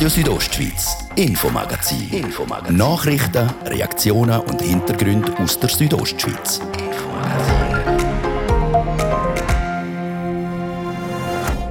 Radio 0.00 0.08
Südostschweiz, 0.08 0.96
Infomagazin. 1.14 2.08
Infomagazin. 2.10 2.74
Nachrichten, 2.74 3.50
Reaktionen 3.66 4.40
und 4.40 4.62
Hintergründe 4.62 5.30
aus 5.36 5.60
der 5.60 5.68
Südostschweiz. 5.68 6.58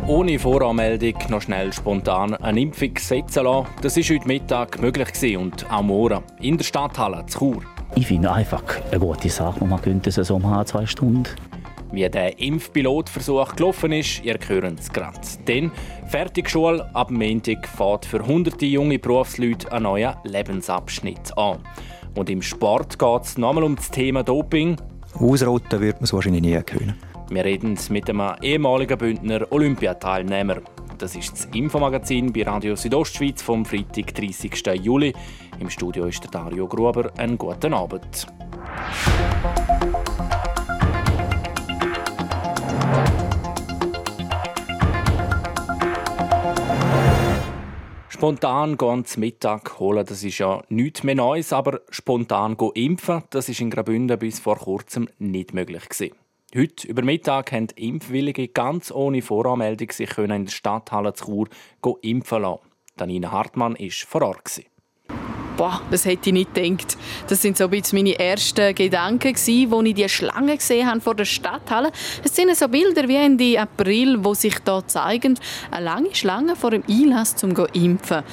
Ohne 0.05 0.37
Voranmeldung 0.37 1.15
noch 1.29 1.41
schnell 1.41 1.73
spontan 1.73 2.35
eine 2.35 2.61
Impfung 2.61 2.95
setzen 2.99 3.45
lassen, 3.45 3.67
das 3.81 3.97
war 3.97 4.03
heute 4.03 4.27
Mittag 4.27 4.79
möglich 4.79 5.35
und 5.35 5.65
auch 5.71 5.81
morgen 5.81 6.21
in 6.39 6.55
der 6.55 6.65
Stadthalle 6.65 7.25
zu 7.25 7.39
Chur. 7.39 7.63
Ich 7.95 8.05
finde 8.05 8.31
einfach 8.31 8.61
eine 8.91 8.99
gute 8.99 9.29
Sache, 9.29 9.65
man 9.65 9.81
könnte 9.81 10.11
es 10.11 10.15
so 10.17 10.37
machen, 10.37 10.67
zwei 10.67 10.85
Stunden. 10.85 11.25
Wie 11.91 12.07
der 12.07 12.39
Impfpilotversuch 12.39 13.55
gelaufen 13.55 13.91
ist, 13.93 14.23
ihr 14.23 14.37
hört 14.47 14.79
es 14.79 14.93
gerade. 14.93 15.19
Denn 15.47 15.71
Fertigschule 16.07 16.87
ab 16.93 17.09
Montag 17.09 17.67
fährt 17.67 18.05
für 18.05 18.25
hunderte 18.25 18.67
junge 18.67 18.99
Berufsleute 18.99 19.71
einen 19.71 19.83
neuen 19.83 20.13
Lebensabschnitt 20.23 21.35
an. 21.35 21.59
Und 22.15 22.29
im 22.29 22.43
Sport 22.43 22.99
geht 22.99 23.23
es 23.23 23.37
nochmal 23.37 23.63
um 23.63 23.75
das 23.75 23.89
Thema 23.89 24.23
Doping. 24.23 24.77
Ausrotten 25.15 25.81
wird 25.81 25.95
man 25.95 26.03
es 26.03 26.13
wahrscheinlich 26.13 26.43
nie 26.43 26.61
können. 26.61 26.95
Wir 27.31 27.43
reden 27.43 27.77
mit 27.89 28.09
einem 28.09 28.35
ehemaligen 28.41 28.97
Bündner 28.97 29.51
Olympiateilnehmer. 29.51 30.57
Das 30.99 31.15
ist 31.15 31.31
das 31.31 31.45
Infomagazin 31.53 32.33
bei 32.33 32.43
Radio 32.43 32.75
Südostschweiz 32.75 33.41
vom 33.41 33.65
Freitag, 33.65 34.13
30. 34.13 34.51
Juli. 34.81 35.13
Im 35.59 35.69
Studio 35.69 36.05
ist 36.05 36.23
der 36.23 36.29
Dario 36.29 36.67
Gruber. 36.67 37.11
Einen 37.17 37.37
guten 37.37 37.73
Abend. 37.73 38.27
Spontan 48.19 48.77
gehen 48.77 49.05
zum 49.05 49.21
Mittag 49.21 49.79
holen, 49.79 50.05
das 50.05 50.25
ist 50.25 50.39
ja 50.39 50.61
nichts 50.67 51.03
mehr 51.03 51.15
Neues, 51.15 51.53
aber 51.53 51.79
spontan 51.89 52.57
impfen, 52.73 53.23
das 53.29 53.47
ist 53.47 53.61
in 53.61 53.69
Graubünden 53.69 54.19
bis 54.19 54.41
vor 54.41 54.57
kurzem 54.57 55.07
nicht 55.19 55.53
möglich 55.53 55.87
gewesen. 55.87 56.15
Heute 56.53 56.85
über 56.85 57.01
Mittag 57.01 57.53
haben 57.53 57.69
Impfwillige 57.77 58.49
ganz 58.49 58.91
ohne 58.91 59.21
Voranmeldung 59.21 59.89
sich 59.91 60.17
in 60.17 60.27
der 60.27 60.51
Stadthalle 60.51 61.13
zu 61.13 61.47
Chur 61.81 61.97
impfen 62.01 62.41
lassen. 62.41 62.65
Danina 62.97 63.31
Hartmann 63.31 63.79
war 63.79 63.89
vor 63.89 64.21
Ort. 64.23 64.63
Boah, 65.59 65.81
das 65.91 66.05
hätte 66.05 66.29
ich 66.29 66.33
nicht 66.33 66.53
gedacht. 66.53 66.97
Das 67.27 67.41
sind 67.41 67.57
so 67.57 67.65
ein 67.65 67.69
bisschen 67.69 67.99
meine 67.99 68.17
ersten 68.17 68.73
Gedanken 68.73 69.33
gewesen, 69.33 69.73
als 69.73 69.87
ich 69.87 69.93
die 69.93 70.07
Schlange 70.07 70.55
gesehen 70.55 70.87
habe 70.87 71.01
vor 71.01 71.15
der 71.15 71.25
Stadthalle. 71.25 71.91
Es 72.23 72.33
sind 72.33 72.55
so 72.55 72.69
Bilder 72.69 73.09
wie 73.09 73.17
Ende 73.17 73.59
April, 73.59 74.23
wo 74.23 74.33
sich 74.33 74.57
da 74.63 74.87
zeigen, 74.87 75.37
eine 75.69 75.85
lange 75.85 76.15
Schlange 76.15 76.55
vor 76.55 76.71
dem 76.71 76.83
Einlass 76.89 77.35
zum 77.35 77.53
impfen. 77.73 78.23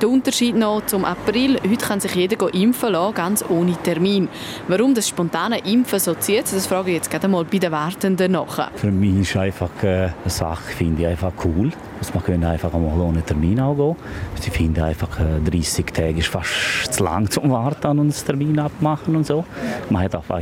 Der 0.00 0.08
Unterschied 0.08 0.54
noch 0.54 0.86
zum 0.86 1.04
April, 1.04 1.58
heute 1.60 1.84
kann 1.84 1.98
sich 1.98 2.14
jeder 2.14 2.54
impfen 2.54 2.92
lassen, 2.92 3.14
ganz 3.14 3.44
ohne 3.48 3.76
Termin. 3.82 4.28
Warum 4.68 4.94
das 4.94 5.08
spontane 5.08 5.58
Impfen 5.66 5.98
so 5.98 6.14
zieht, 6.14 6.44
das 6.44 6.68
frage 6.68 6.90
ich 6.90 6.98
jetzt 6.98 7.10
gerade 7.10 7.26
mal 7.26 7.44
bei 7.44 7.58
den 7.58 7.72
Wartenden 7.72 8.30
nach. 8.30 8.70
Für 8.76 8.92
mich 8.92 9.28
ist 9.28 9.36
einfach 9.36 9.70
äh, 9.82 9.86
eine 9.86 10.12
Sache, 10.26 10.62
finde 10.62 11.02
ich 11.02 11.08
einfach 11.08 11.32
cool. 11.44 11.72
Also 11.98 12.14
man 12.14 12.24
kann 12.24 12.44
einfach 12.44 12.72
einmal 12.72 13.00
ohne 13.00 13.22
Termin 13.22 13.58
angehen. 13.60 13.96
Sie 14.40 14.50
finden 14.50 14.82
einfach, 14.82 15.08
30 15.44 15.86
äh, 15.86 15.90
Tage 15.90 16.18
ist 16.18 16.28
fast 16.28 16.92
zu 16.92 17.02
lang 17.04 17.30
zum 17.30 17.50
Warten 17.50 17.98
und 17.98 18.00
einen 18.00 18.12
Termin 18.12 18.58
abmachen 18.58 19.16
und 19.16 19.26
so. 19.26 19.44
Man 19.90 20.02
hat 20.02 20.14
einfach, 20.14 20.40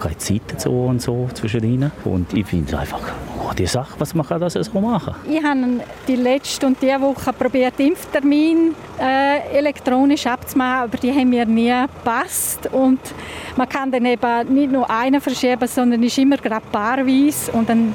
keine 0.00 0.18
Zeit 0.18 0.60
so 0.60 0.86
und 0.86 1.00
so 1.00 1.28
zwischen 1.34 1.62
ihnen. 1.64 1.92
Und 2.04 2.32
ich 2.34 2.46
finde 2.46 2.72
es 2.72 2.78
einfach 2.78 3.00
gute 3.48 3.66
Sache, 3.66 3.94
was 3.98 4.14
man 4.14 4.26
das 4.40 4.54
so 4.54 4.80
machen 4.80 5.14
Ich 5.28 5.42
habe 5.42 5.80
die 6.08 6.16
letzte 6.16 6.66
und 6.66 6.80
diese 6.80 7.00
Woche 7.00 7.32
probiert, 7.32 7.78
Impftermin 7.78 8.74
äh, 9.00 9.56
elektronisch 9.56 10.26
abzumachen, 10.26 10.84
aber 10.84 10.96
die 10.96 11.12
haben 11.12 11.30
mir 11.30 11.46
nie 11.46 11.72
gepasst. 11.72 12.68
Und 12.72 13.00
man 13.56 13.68
kann 13.68 13.90
dann 13.90 14.04
eben 14.04 14.54
nicht 14.54 14.72
nur 14.72 14.88
einen 14.90 15.20
verschieben, 15.20 15.66
sondern 15.68 16.02
ist 16.02 16.18
immer 16.18 16.36
gerade 16.36 16.64
paarweise 16.72 17.52
und 17.52 17.68
dann 17.68 17.94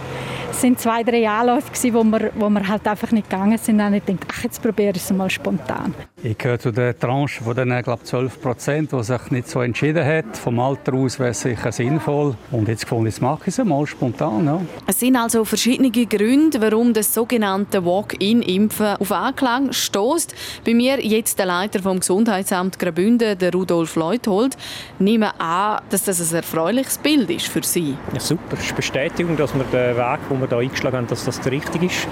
es 0.60 0.64
sind 0.64 0.78
zwei, 0.78 1.04
drei 1.04 1.26
Anläufe, 1.26 1.72
wo 1.94 2.04
wir, 2.04 2.32
wo 2.36 2.50
wir 2.50 2.68
halt 2.68 2.86
einfach 2.86 3.14
nicht 3.14 3.30
gegangen 3.30 3.58
sind. 3.58 3.80
Und 3.80 3.94
ich 3.94 4.04
dachte, 4.04 4.28
ach, 4.30 4.44
jetzt 4.44 4.62
probiere 4.62 4.92
ich 4.94 5.04
es 5.04 5.10
mal 5.10 5.30
spontan. 5.30 5.96
Ich 6.22 6.38
gehöre 6.38 6.60
zu 6.60 6.72
der 6.72 7.00
Tranche 7.00 7.42
von 7.42 7.56
den, 7.56 7.70
glaube 7.82 8.04
12 8.04 8.42
Prozent, 8.42 8.92
die 8.92 9.02
sich 9.02 9.32
nicht 9.32 9.48
so 9.48 9.62
entschieden 9.62 10.06
hat. 10.06 10.36
Vom 10.36 10.60
Alter 10.60 10.96
aus 10.96 11.18
wäre 11.18 11.30
es 11.30 11.40
sicher 11.40 11.72
sinnvoll. 11.72 12.36
Und 12.52 12.68
jetzt 12.68 12.82
gefunden, 12.82 13.06
jetzt 13.06 13.22
mache 13.22 13.44
ich 13.46 13.58
es 13.58 13.64
mal 13.64 13.88
spontan. 13.88 14.46
Ja. 14.46 14.62
Es 14.86 15.00
sind 15.00 15.16
also 15.16 15.46
verschiedene 15.46 15.92
Gründe, 15.92 16.60
warum 16.60 16.92
das 16.92 17.14
sogenannte 17.14 17.86
Walk-in-Impfen 17.86 18.98
auf 18.98 19.14
Anklang 19.14 19.72
stößt. 19.72 20.36
Bei 20.66 20.74
mir 20.74 21.00
jetzt 21.00 21.40
der 21.40 21.46
Leiter 21.46 21.82
vom 21.82 22.02
Gesundheitsamt 22.02 22.78
Graubünden, 22.78 23.38
der 23.38 23.54
Rudolf 23.54 23.96
Leuthold. 23.96 24.58
Nehme 25.00 25.40
an, 25.40 25.82
dass 25.90 26.04
das 26.04 26.20
ein 26.20 26.36
erfreuliches 26.36 26.98
Bild 26.98 27.30
ist 27.30 27.48
für 27.48 27.64
Sie. 27.64 27.96
Ja, 28.12 28.20
super. 28.20 28.58
Es 28.58 28.66
ist 28.66 28.76
Bestätigung, 28.76 29.38
dass 29.38 29.56
wir 29.56 29.64
den 29.64 29.96
Weg, 29.96 30.20
den 30.30 30.42
wir 30.42 30.49
da 30.50 30.58
eingeschlagen 30.58 30.98
haben, 30.98 31.08
dass 31.08 31.26
das 31.26 31.40
der 31.42 31.54
richtige 31.54 31.86
ist. 31.86 32.08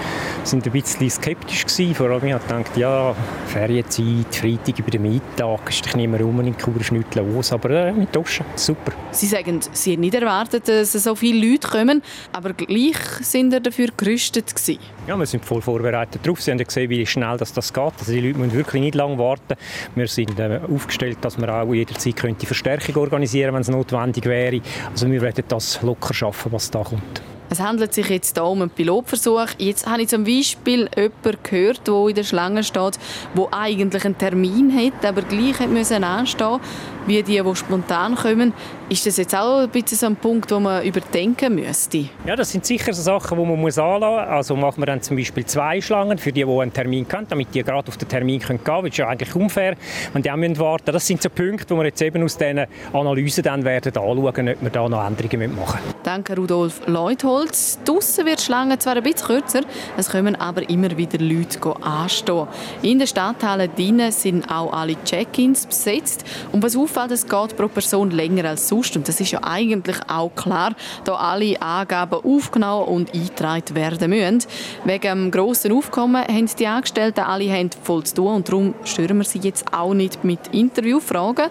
Wir 0.46 0.52
waren 0.54 0.64
ein 0.64 0.72
bisschen 0.72 1.10
skeptisch. 1.10 1.66
Gewesen. 1.66 1.96
Vor 1.96 2.10
allem, 2.10 2.26
ich 2.26 2.34
gedacht, 2.34 2.78
ja, 2.78 3.16
Ferienzeit 3.48 3.98
Zeit, 3.98 4.36
Freitag 4.36 4.80
über 4.80 4.92
den 4.92 5.02
Mittag, 5.02 5.70
ist 5.70 5.96
nicht 5.96 6.10
mehr 6.10 6.22
rum 6.22 6.40
in 6.42 6.58
Chur, 6.58 6.80
ist 6.80 6.92
nichts 6.92 7.16
los, 7.16 7.52
aber 7.52 7.70
äh, 7.70 7.92
mit 7.92 8.16
Duschen, 8.16 8.46
super. 8.56 8.92
Sie 9.12 9.26
sagen, 9.26 9.60
Sie 9.72 9.94
haben 9.94 10.02
nicht 10.02 10.14
erwartet, 10.14 10.68
dass 10.68 10.94
so 10.94 11.16
viele 11.16 11.50
Leute 11.50 11.68
kommen, 11.68 12.02
aber 12.32 12.54
gleich 12.54 12.98
sind 13.22 13.52
Sie 13.52 13.62
dafür 13.62 13.88
gerüstet 13.96 14.54
gewesen. 14.54 14.80
Ja, 15.08 15.16
wir 15.18 15.26
sind 15.26 15.44
voll 15.44 15.62
vorbereitet 15.62 16.22
darauf. 16.24 16.42
Sie 16.42 16.52
haben 16.52 16.58
gesehen, 16.58 16.90
wie 16.90 17.06
schnell 17.06 17.38
das, 17.38 17.54
das 17.54 17.74
geht. 17.74 17.94
Also 18.00 18.12
die 18.12 18.20
Leute 18.20 18.40
müssen 18.40 18.54
wirklich 18.54 18.82
nicht 18.82 18.96
lange 18.96 19.18
warten. 19.18 19.56
Wir 19.96 20.08
sind 20.08 20.40
äh, 20.40 20.60
aufgestellt, 20.72 21.18
dass 21.22 21.38
wir 21.38 21.54
auch 21.54 21.74
jederzeit 21.74 22.16
könnte 22.16 22.46
Verstärkung 22.46 22.96
organisieren 22.98 23.54
wenn 23.54 23.62
es 23.62 23.70
notwendig 23.70 24.26
wäre. 24.26 24.62
Also 24.92 25.10
wir 25.10 25.22
werden 25.22 25.44
das 25.48 25.82
locker 25.82 26.14
schaffen, 26.14 26.52
was 26.52 26.70
da 26.70 26.84
kommt. 26.84 27.22
Es 27.50 27.62
handelt 27.62 27.94
sich 27.94 28.10
jetzt 28.10 28.36
hier 28.36 28.44
um 28.44 28.62
einen 28.62 28.70
Pilotversuch. 28.70 29.48
Jetzt 29.58 29.88
habe 29.88 30.02
ich 30.02 30.10
zum 30.10 30.26
Beispiel 30.26 30.90
jemanden 30.96 31.44
gehört, 31.44 31.88
der 31.88 32.08
in 32.08 32.16
der 32.16 32.24
Schlange 32.24 32.64
steht, 32.64 33.00
der 33.36 33.48
eigentlich 33.54 34.04
einen 34.04 34.18
Termin 34.18 34.74
hat, 34.76 35.06
aber 35.06 35.22
gleich 35.22 35.60
anstehen 35.62 35.74
musste 35.74 36.60
wie 37.08 37.24
die, 37.24 37.42
die 37.42 37.56
spontan 37.56 38.16
kommen. 38.16 38.54
Ist 38.90 39.06
das 39.06 39.18
jetzt 39.18 39.36
auch 39.36 39.60
ein 39.60 39.70
bisschen 39.70 39.98
so 39.98 40.06
ein 40.06 40.16
Punkt, 40.16 40.52
wo 40.52 40.60
man 40.60 40.84
überdenken 40.84 41.56
müsste? 41.56 42.06
Ja, 42.26 42.36
das 42.36 42.52
sind 42.52 42.66
sicher 42.66 42.94
so 42.94 43.02
Sachen, 43.02 43.38
die 43.38 43.46
man 43.46 43.60
muss 43.60 43.78
anlassen 43.78 44.28
muss. 44.28 44.38
Also 44.38 44.56
machen 44.56 44.82
wir 44.82 44.86
dann 44.86 45.02
zum 45.02 45.18
Beispiel 45.18 45.46
zwei 45.46 45.82
Schlangen 45.82 46.18
für 46.18 46.32
die, 46.32 46.44
die 46.46 46.50
einen 46.50 46.72
Termin 46.72 47.08
können, 47.08 47.28
damit 47.28 47.54
die 47.54 47.64
gerade 47.64 47.88
auf 47.88 47.98
den 47.98 48.08
Termin 48.08 48.40
gehen 48.40 48.64
können. 48.64 48.84
Das 48.84 48.92
ist 48.92 48.98
ja 48.98 49.08
eigentlich 49.08 49.36
unfair, 49.36 49.76
wenn 50.14 50.22
die 50.22 50.32
auch 50.32 50.38
warten 50.38 50.84
müssen. 50.86 50.94
Das 50.94 51.08
sind 51.08 51.22
so 51.22 51.30
Punkte, 51.30 51.66
die 51.66 51.74
wir 51.74 51.86
jetzt 51.86 52.02
eben 52.02 52.24
aus 52.24 52.38
diesen 52.38 52.66
Analysen 52.94 53.44
dann 53.44 53.64
werden 53.66 53.96
anschauen, 53.96 54.50
ob 54.50 54.62
wir 54.62 54.70
da 54.72 54.88
noch 54.88 55.06
Änderungen 55.06 55.56
machen 55.56 55.80
müssen. 55.84 55.96
Danke 56.04 56.36
Rudolf 56.36 56.82
Leutholz. 56.86 57.80
Draussen 57.84 58.26
wird 58.26 58.40
die 58.40 58.46
Schlange 58.46 58.80
zwar 58.80 58.96
ein 58.96 59.04
bisschen 59.04 59.28
kürzer, 59.28 59.62
es 59.98 60.10
kommen 60.10 60.36
aber 60.36 60.70
immer 60.70 60.96
wieder 60.98 61.20
Leute 61.20 61.60
anstehen. 61.82 62.48
In 62.82 63.00
der 63.00 63.08
Stadthalle 63.08 63.70
drinnen 63.70 64.12
sind 64.12 64.50
auch 64.50 64.72
alle 64.72 64.96
Check-ins 65.04 65.66
besetzt. 65.66 66.24
Und 66.52 66.64
was 66.64 66.76
auffällt, 66.98 67.12
es 67.12 67.28
geht 67.28 67.56
pro 67.56 67.68
Person 67.68 68.12
länger 68.12 68.46
als 68.46 68.68
sonst. 68.68 68.96
Und 68.96 69.08
das 69.08 69.20
ist 69.20 69.32
ja 69.32 69.40
eigentlich 69.44 69.98
auch 70.08 70.34
klar, 70.36 70.74
da 71.04 71.16
alle 71.16 71.62
Angaben 71.62 72.20
aufgenommen 72.24 72.88
und 72.88 73.14
eingetragen 73.14 73.76
werden 73.76 74.10
müssen. 74.10 74.50
Wegen 74.84 75.02
dem 75.02 75.32
grossen 75.32 75.72
Aufkommen 75.72 76.24
haben 76.24 76.50
die 76.60 76.68
Angestellten 76.68 77.22
alle 77.22 77.46
Hände 77.46 77.78
voll 77.84 78.04
zu 78.04 78.16
tun 78.16 78.36
und 78.36 78.48
darum 78.48 78.74
stören 78.84 79.18
wir 79.18 79.26
sie 79.26 79.40
jetzt 79.40 79.74
auch 79.74 79.94
nicht 79.94 80.24
mit 80.24 80.40
Interviewfragen. 80.52 81.50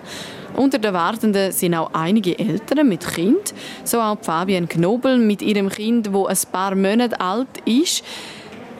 Unter 0.57 0.79
den 0.79 0.95
Wartenden 0.95 1.53
sind 1.53 1.75
auch 1.75 1.91
einige 1.93 2.39
Eltern 2.39 2.89
mit 2.89 3.07
Kind, 3.07 3.53
so 3.84 4.01
auch 4.01 4.17
Fabian 4.23 4.69
Knobel 4.69 5.19
mit 5.19 5.43
ihrem 5.43 5.69
Kind, 5.69 6.13
wo 6.13 6.27
ein 6.27 6.37
paar 6.51 6.75
Monate 6.75 7.21
alt 7.21 7.48
ist. 7.66 8.03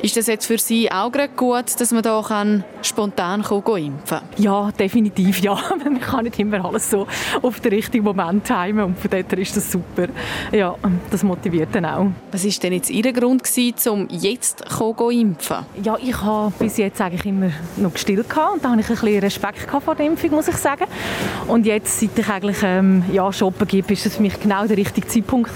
Ist 0.03 0.17
das 0.17 0.27
jetzt 0.27 0.47
für 0.47 0.59
Sie 0.59 0.91
auch 0.93 1.11
gut, 1.37 1.81
dass 1.81 1.91
man 1.91 2.03
da 2.03 2.23
kann 2.27 2.65
spontan 2.83 3.41
impfen 3.41 3.93
kann? 4.07 4.23
Ja, 4.37 4.71
definitiv 4.79 5.41
ja. 5.41 5.55
Man 5.85 6.01
kann 6.01 6.25
nicht 6.25 6.39
immer 6.39 6.65
alles 6.65 6.91
so 6.91 7.07
auf 7.41 7.61
den 7.61 7.73
richtigen 7.73 8.05
Moment 8.05 8.45
timen 8.45 8.85
und 8.85 8.99
von 8.99 9.11
daher 9.11 9.39
ist 9.39 9.57
das 9.57 9.73
super. 9.73 10.09
Ja, 10.53 10.75
das 11.11 11.23
motiviert 11.23 11.71
dann 11.73 11.87
auch. 11.87 12.09
Was 12.31 12.45
war 12.45 12.53
denn 12.63 12.75
jetzt 12.75 12.91
Ihr 12.91 13.13
Grund, 13.13 13.43
gewesen, 13.43 13.89
um 13.89 14.09
jetzt 14.11 14.65
zu 14.69 15.11
impfen? 15.11 15.57
Ja, 15.83 15.97
ich 16.01 16.21
habe 16.21 16.53
bis 16.59 16.77
jetzt 16.77 17.01
eigentlich 17.01 17.25
immer 17.25 17.51
noch 17.77 17.93
gestillt 17.93 18.27
und 18.27 18.63
da 18.65 18.71
habe 18.71 18.81
ich 18.81 18.89
ein 18.89 18.97
bisschen 18.97 19.19
Respekt 19.21 19.71
vor 19.83 19.95
der 19.95 20.07
Impfung, 20.07 20.31
muss 20.31 20.49
ich 20.49 20.57
sagen. 20.57 20.85
Und 21.49 21.65
jetzt, 21.65 22.01
seit 22.01 22.19
ich 22.19 22.29
eigentlich 22.29 22.59
ähm, 22.63 23.03
ja, 23.13 23.33
shoppen 23.33 23.67
gebe, 23.67 23.93
ist 23.93 24.05
es 24.05 24.17
für 24.17 24.23
mich 24.23 24.39
genau 24.39 24.67
der 24.67 24.77
richtige 24.77 25.07
Zeitpunkt, 25.07 25.51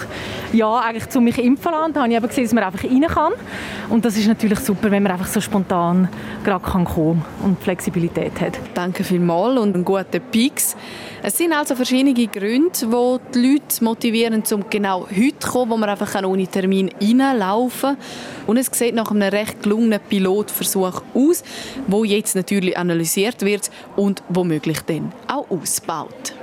ja, 0.52 0.78
eigentlich, 0.80 1.14
um 1.14 1.24
mich 1.24 1.38
impfen 1.38 1.62
zu 1.62 1.70
lassen. 1.70 1.92
Da 1.92 2.00
habe 2.00 2.10
ich 2.10 2.16
eben 2.16 2.28
gesehen, 2.28 2.44
dass 2.44 2.52
man 2.52 2.64
einfach 2.64 2.84
rein 2.84 3.06
kann. 3.08 3.32
Und 3.88 4.04
das 4.04 4.16
ist 4.16 4.26
natürlich 4.30 4.60
super, 4.60 4.90
wenn 4.90 5.02
man 5.02 5.12
einfach 5.12 5.26
so 5.26 5.40
spontan 5.40 6.08
gerade 6.44 6.64
kommen 6.64 6.86
kann 6.86 7.24
und 7.44 7.60
Flexibilität 7.60 8.40
hat. 8.40 8.58
Danke 8.74 9.04
vielmals 9.04 9.58
und 9.58 9.74
einen 9.74 9.84
guten 9.84 10.20
Pix. 10.30 10.76
Es 11.22 11.36
sind 11.36 11.52
also 11.52 11.74
verschiedene 11.74 12.14
Gründe, 12.14 12.70
die 12.72 13.16
die 13.34 13.52
Leute 13.52 13.84
motivieren, 13.84 14.42
um 14.52 14.64
genau 14.70 15.06
heute 15.08 15.38
zu 15.38 15.50
kommen, 15.50 15.70
wo 15.72 15.76
man 15.76 15.90
einfach 15.90 16.22
ohne 16.22 16.46
Termin 16.46 16.90
reinlaufen 17.00 17.96
kann. 17.96 18.46
Und 18.46 18.56
es 18.56 18.66
sieht 18.72 18.94
nach 18.94 19.10
einem 19.10 19.28
recht 19.28 19.62
gelungenen 19.62 20.00
Pilotversuch 20.00 21.02
aus, 21.12 21.42
wo 21.86 22.04
jetzt 22.04 22.36
natürlich 22.36 22.78
analysiert 22.78 23.42
wird 23.42 23.70
und 23.96 24.22
womöglich 24.28 24.80
dann 24.82 25.12
auch 25.26 25.50
ausgebaut. 25.50 26.34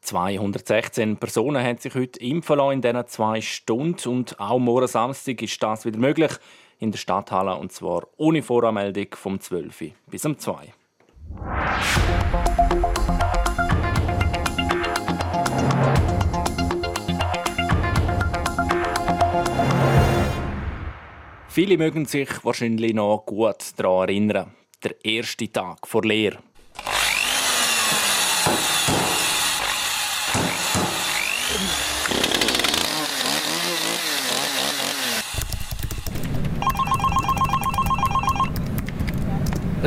216 0.00 1.18
Personen 1.18 1.62
haben 1.62 1.76
sich 1.76 1.94
heute 1.94 2.18
impfen 2.20 2.56
lassen 2.56 2.72
in 2.72 2.80
diesen 2.80 3.06
zwei 3.08 3.40
Stunden 3.42 4.08
und 4.08 4.40
auch 4.40 4.58
morgen 4.58 4.88
Samstag 4.88 5.42
ist 5.42 5.62
das 5.62 5.84
wieder 5.84 5.98
möglich 5.98 6.32
in 6.78 6.90
der 6.90 6.98
Stadthalle 6.98 7.56
und 7.56 7.72
zwar 7.72 8.06
ohne 8.16 8.42
Voranmeldung 8.42 9.08
vom 9.14 9.40
12 9.40 9.92
bis 10.06 10.24
um 10.24 10.38
2. 10.38 10.72
Viele 21.48 21.76
mögen 21.76 22.04
sich 22.04 22.44
wahrscheinlich 22.44 22.94
noch 22.94 23.24
gut 23.26 23.72
daran 23.76 24.08
erinnern. 24.08 24.54
Der 24.84 25.04
erste 25.04 25.50
Tag 25.50 25.88
vor 25.88 26.04
Lehre. 26.04 26.38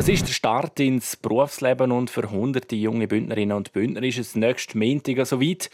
Es 0.02 0.08
ist 0.08 0.26
der 0.26 0.32
Start 0.32 0.80
ins 0.80 1.14
Berufsleben 1.14 1.92
und 1.92 2.10
für 2.10 2.28
hunderte 2.28 2.74
junge 2.74 3.06
Bündnerinnen 3.06 3.56
und 3.56 3.72
Bündner 3.72 4.02
ist 4.02 4.18
es 4.18 4.34
nächsten 4.34 4.80
Montag 4.80 5.24
soweit. 5.24 5.70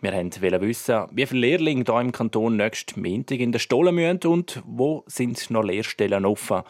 Wir 0.00 0.12
wollten 0.14 0.60
wissen, 0.62 1.06
wie 1.12 1.26
viele 1.26 1.40
Lehrlinge 1.42 1.84
hier 1.86 2.00
im 2.00 2.10
Kanton 2.10 2.56
nächsten 2.56 3.00
Montag 3.00 3.38
in 3.38 3.52
der 3.52 3.60
Stollen 3.60 3.94
müssen 3.94 4.26
und 4.26 4.60
wo 4.66 5.04
sind 5.06 5.48
noch 5.52 5.62
Lehrstellen 5.62 6.26
offen. 6.26 6.62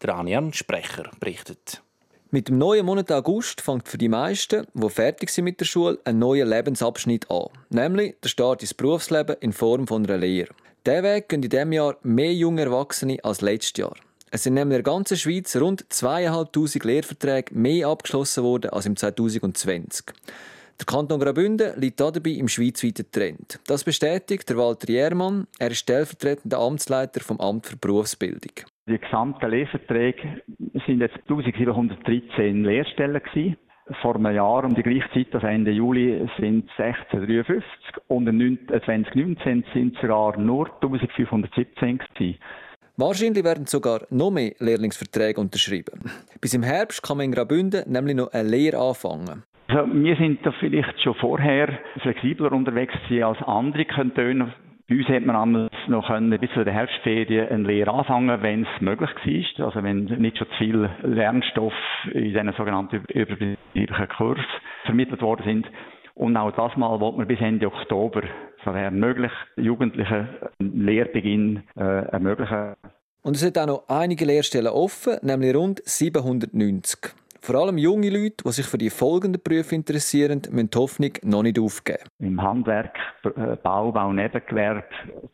Der 0.00 0.14
Anian 0.14 0.54
Sprecher 0.54 1.10
berichtet. 1.20 1.82
Mit 2.30 2.48
dem 2.48 2.56
neuen 2.56 2.86
Monat 2.86 3.12
August 3.12 3.60
fängt 3.60 3.86
für 3.86 3.98
die 3.98 4.08
meisten, 4.08 4.66
die 4.72 4.88
fertig 4.88 5.28
sind 5.28 5.44
mit 5.44 5.60
der 5.60 5.66
Schule, 5.66 5.98
ein 6.04 6.18
neuer 6.18 6.46
Lebensabschnitt 6.46 7.30
an. 7.30 7.48
Nämlich 7.68 8.14
der 8.22 8.30
Start 8.30 8.62
ins 8.62 8.72
Berufsleben 8.72 9.36
in 9.40 9.52
Form 9.52 9.86
von 9.86 10.06
einer 10.06 10.16
Lehre. 10.16 10.54
Diesen 10.86 11.02
Weg 11.02 11.28
gehen 11.28 11.42
in 11.42 11.50
diesem 11.50 11.72
Jahr 11.72 11.98
mehr 12.02 12.32
junge 12.32 12.62
Erwachsene 12.62 13.18
als 13.22 13.42
letztes 13.42 13.82
Jahr. 13.82 13.94
Es 14.34 14.42
sind 14.42 14.54
nämlich 14.54 14.78
in 14.78 14.82
der 14.82 14.92
ganzen 14.92 15.16
Schweiz 15.16 15.54
rund 15.54 15.84
2'500 15.92 16.84
Lehrverträge 16.84 17.56
mehr 17.56 17.86
abgeschlossen 17.86 18.42
worden 18.42 18.72
als 18.72 18.84
im 18.84 18.96
2020. 18.96 20.06
Der 20.80 20.86
Kanton 20.86 21.20
Graubünden 21.20 21.80
liegt 21.80 22.00
dabei 22.00 22.30
im 22.30 22.48
schweizweiten 22.48 23.06
Trend. 23.12 23.60
Das 23.68 23.84
bestätigt 23.84 24.50
der 24.50 24.56
Walter 24.56 24.90
Jermann. 24.90 25.46
Er 25.60 25.70
ist 25.70 25.78
stellvertretender 25.78 26.58
Amtsleiter 26.58 27.20
vom 27.20 27.38
Amt 27.38 27.66
für 27.66 27.76
Berufsbildung. 27.76 28.50
Die 28.88 28.98
gesamten 28.98 29.48
Lehrverträge 29.48 30.42
sind 30.84 31.00
jetzt 31.00 31.14
1713 31.28 32.64
Lehrstellen. 32.64 33.22
Vor 34.02 34.16
einem 34.16 34.34
Jahr 34.34 34.64
um 34.64 34.74
die 34.74 34.82
gleiche 34.82 35.08
Zeit, 35.12 35.32
also 35.32 35.46
Ende 35.46 35.70
Juli, 35.70 36.28
sind 36.40 36.68
es 36.76 36.84
1653 36.84 37.62
und 38.08 38.24
2019 38.26 39.64
sind 39.72 39.94
es 39.94 40.00
sogar 40.00 40.36
nur 40.38 40.74
1517 40.82 41.98
gewesen. 41.98 42.38
Wahrscheinlich 42.96 43.42
werden 43.42 43.66
sogar 43.66 44.02
noch 44.10 44.30
mehr 44.30 44.52
Lehrlingsverträge 44.60 45.40
unterschrieben. 45.40 46.12
Bis 46.40 46.54
im 46.54 46.62
Herbst 46.62 47.02
kann 47.02 47.16
man 47.16 47.26
in 47.26 47.32
Graubünden 47.32 47.90
nämlich 47.90 48.14
noch 48.14 48.32
eine 48.32 48.48
Lehre 48.48 48.78
anfangen. 48.78 49.42
Also 49.66 49.92
wir 49.92 50.14
sind 50.14 50.46
da 50.46 50.52
vielleicht 50.60 51.02
schon 51.02 51.14
vorher 51.14 51.76
flexibler 52.02 52.52
unterwegs 52.52 52.94
als 53.10 53.38
andere 53.42 53.84
Kantone. 53.86 54.54
Bei 54.88 54.96
uns 54.96 55.08
hätte 55.08 55.26
man 55.26 55.68
noch 55.88 56.06
können, 56.06 56.38
bis 56.38 56.50
zu 56.52 56.62
der 56.62 56.72
Herbstferien 56.72 57.48
eine 57.48 57.66
Lehre 57.66 57.90
anfangen, 57.90 58.42
wenn 58.42 58.62
es 58.62 58.80
möglich 58.80 59.10
war. 59.58 59.66
Also 59.66 59.82
wenn 59.82 60.04
nicht 60.04 60.38
schon 60.38 60.46
zu 60.50 60.54
viel 60.58 60.90
Lernstoff 61.02 61.72
in 62.12 62.24
diesen 62.24 62.52
sogenannten 62.52 63.02
überbetrieblichen 63.12 64.08
Kurs 64.16 64.38
vermittelt 64.84 65.20
worden 65.20 65.42
sind. 65.44 65.66
Und 66.14 66.36
auch 66.36 66.52
das 66.52 66.76
Mal 66.76 67.00
wollen 67.00 67.18
wir 67.18 67.26
bis 67.26 67.40
Ende 67.40 67.66
Oktober, 67.66 68.22
sofern 68.64 68.98
möglich, 68.98 69.32
Jugendlichen 69.56 70.28
Lehrbeginn 70.60 71.64
äh, 71.76 72.06
ermöglichen. 72.06 72.74
Und 73.22 73.34
es 73.34 73.40
sind 73.40 73.58
auch 73.58 73.66
noch 73.66 73.88
einige 73.88 74.24
Lehrstellen 74.24 74.68
offen, 74.68 75.16
nämlich 75.22 75.54
rund 75.54 75.82
790. 75.84 77.14
Vor 77.40 77.56
allem 77.56 77.76
junge 77.76 78.08
Leute, 78.08 78.44
die 78.44 78.52
sich 78.52 78.66
für 78.66 78.78
die 78.78 78.88
folgenden 78.88 79.42
Berufe 79.42 79.74
interessieren, 79.74 80.42
müssen 80.50 80.70
die 80.70 80.78
Hoffnung 80.78 81.10
noch 81.24 81.42
nicht 81.42 81.58
aufgeben. 81.58 82.04
Im 82.18 82.40
Handwerk, 82.40 82.96
äh, 83.24 83.56
Bau, 83.56 83.92
Bau, 83.92 84.12
Nebengewerbe, 84.12 84.84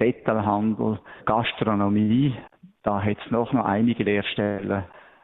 Detailhandel, 0.00 0.98
Gastronomie, 1.24 2.34
da 2.82 3.00
hat 3.00 3.18
es 3.24 3.30
noch, 3.30 3.52
noch 3.52 3.64
einige 3.64 4.02
Lehrstellen, 4.02 4.70
äh, 4.70 4.82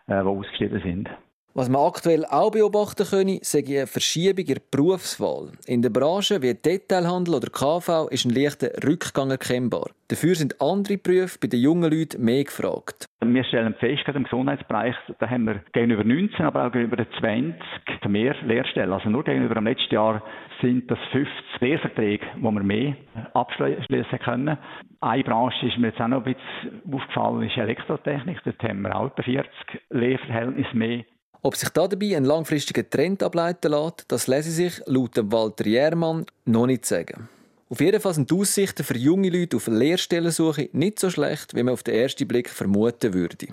die 0.08 0.14
ausgeschrieben 0.14 0.80
sind. 0.82 1.08
Was 1.58 1.70
man 1.70 1.80
aktuell 1.88 2.26
auch 2.26 2.50
beobachten 2.50 3.06
können, 3.06 3.38
sei 3.40 3.64
eine 3.66 3.86
Verschiebung 3.86 4.44
in 4.44 4.56
der 4.56 4.62
Berufswahl. 4.70 5.52
In 5.66 5.80
den 5.80 5.90
Branchen 5.90 6.42
wie 6.42 6.52
Detailhandel 6.52 7.36
oder 7.36 7.48
KV 7.48 8.08
ist 8.10 8.26
ein 8.26 8.34
leichter 8.34 8.68
Rückgang 8.86 9.30
erkennbar. 9.30 9.88
Dafür 10.08 10.34
sind 10.34 10.60
andere 10.60 10.98
Berufe 10.98 11.38
bei 11.40 11.48
den 11.48 11.60
jungen 11.60 11.90
Leuten 11.90 12.22
mehr 12.22 12.44
gefragt. 12.44 13.06
Wir 13.24 13.42
stellen 13.44 13.74
fest, 13.80 14.02
im 14.06 14.24
Gesundheitsbereich, 14.24 14.94
da 15.18 15.30
haben 15.30 15.46
wir 15.46 15.62
gegenüber 15.72 16.04
19, 16.04 16.44
aber 16.44 16.66
auch 16.66 16.72
gegenüber 16.72 17.06
20 17.20 17.56
mehr 18.06 18.36
Lehrstellen. 18.44 18.92
Also 18.92 19.08
nur 19.08 19.24
gegenüber 19.24 19.54
dem 19.54 19.64
letzten 19.64 19.94
Jahr 19.94 20.22
sind 20.60 20.90
das 20.90 20.98
50 21.12 21.32
Lehrverträge, 21.60 22.26
wo 22.38 22.50
wir 22.50 22.62
mehr 22.62 22.96
abschließen 23.32 24.18
können. 24.22 24.58
Eine 25.00 25.24
Branche 25.24 25.68
ist 25.68 25.78
mir 25.78 25.88
jetzt 25.88 26.02
auch 26.02 26.08
noch 26.08 26.26
ein 26.26 26.34
bisschen 26.34 26.82
aufgefallen, 26.92 27.48
ist 27.48 27.56
Elektrotechnik. 27.56 28.40
Dort 28.44 28.62
haben 28.62 28.82
wir 28.82 28.94
auch 28.94 29.06
etwa 29.06 29.22
40 29.22 29.50
Lehrverhältnisse 29.88 30.76
mehr. 30.76 31.04
Ob 31.46 31.54
sich 31.54 31.68
dabei 31.68 32.16
ein 32.16 32.24
langfristiger 32.24 32.90
Trend 32.90 33.22
ableiten 33.22 33.70
lässt, 33.70 34.04
das 34.08 34.26
lässt 34.26 34.50
sich 34.50 34.82
laut 34.86 35.12
Walter 35.30 35.64
Jermann 35.64 36.26
noch 36.44 36.66
nicht 36.66 36.84
sagen. 36.84 37.28
Auf 37.68 37.80
jeden 37.80 38.00
Fall 38.00 38.14
sind 38.14 38.32
die 38.32 38.34
Aussichten 38.34 38.82
für 38.82 38.96
junge 38.98 39.30
Leute 39.30 39.58
auf 39.58 39.68
Lehrstellensuche 39.68 40.68
nicht 40.72 40.98
so 40.98 41.08
schlecht, 41.08 41.54
wie 41.54 41.62
man 41.62 41.74
auf 41.74 41.84
den 41.84 41.94
ersten 41.94 42.26
Blick 42.26 42.50
vermuten 42.50 43.14
würde. 43.14 43.46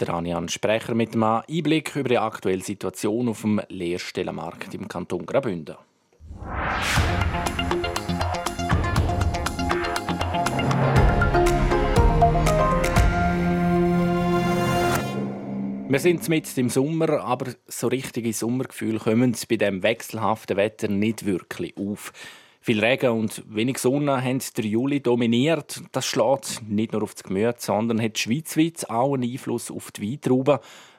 Der 0.00 0.08
Anian 0.14 0.48
Sprecher 0.48 0.94
mit 0.94 1.12
einem 1.12 1.42
Einblick 1.46 1.94
über 1.94 2.08
die 2.08 2.16
aktuelle 2.16 2.62
Situation 2.62 3.28
auf 3.28 3.42
dem 3.42 3.60
Lehrstellenmarkt 3.68 4.72
im 4.72 4.88
Kanton 4.88 5.26
Graubünden. 5.26 5.76
Wir 15.88 16.00
sind 16.00 16.28
mit 16.28 16.58
im 16.58 16.68
Sommer, 16.68 17.20
aber 17.20 17.52
so 17.68 17.86
richtige 17.86 18.32
Sommergefühle 18.32 18.98
kommen 18.98 19.36
bei 19.48 19.56
dem 19.56 19.84
wechselhaften 19.84 20.56
Wetter 20.56 20.88
nicht 20.88 21.26
wirklich 21.26 21.76
auf. 21.76 22.12
Viel 22.60 22.84
Regen 22.84 23.10
und 23.10 23.44
wenig 23.48 23.78
Sonne 23.78 24.20
haben 24.20 24.40
der 24.56 24.64
Juli 24.64 25.00
dominiert. 25.00 25.80
Das 25.92 26.04
schlägt 26.04 26.60
nicht 26.68 26.92
nur 26.92 27.04
auf 27.04 27.14
das 27.14 27.22
Gemüt, 27.22 27.60
sondern 27.60 28.02
hat 28.02 28.18
schweizweit 28.18 28.90
auch 28.90 29.14
einen 29.14 29.30
Einfluss 29.30 29.70
auf 29.70 29.92
die 29.92 30.10
Weintrauben, 30.10 30.58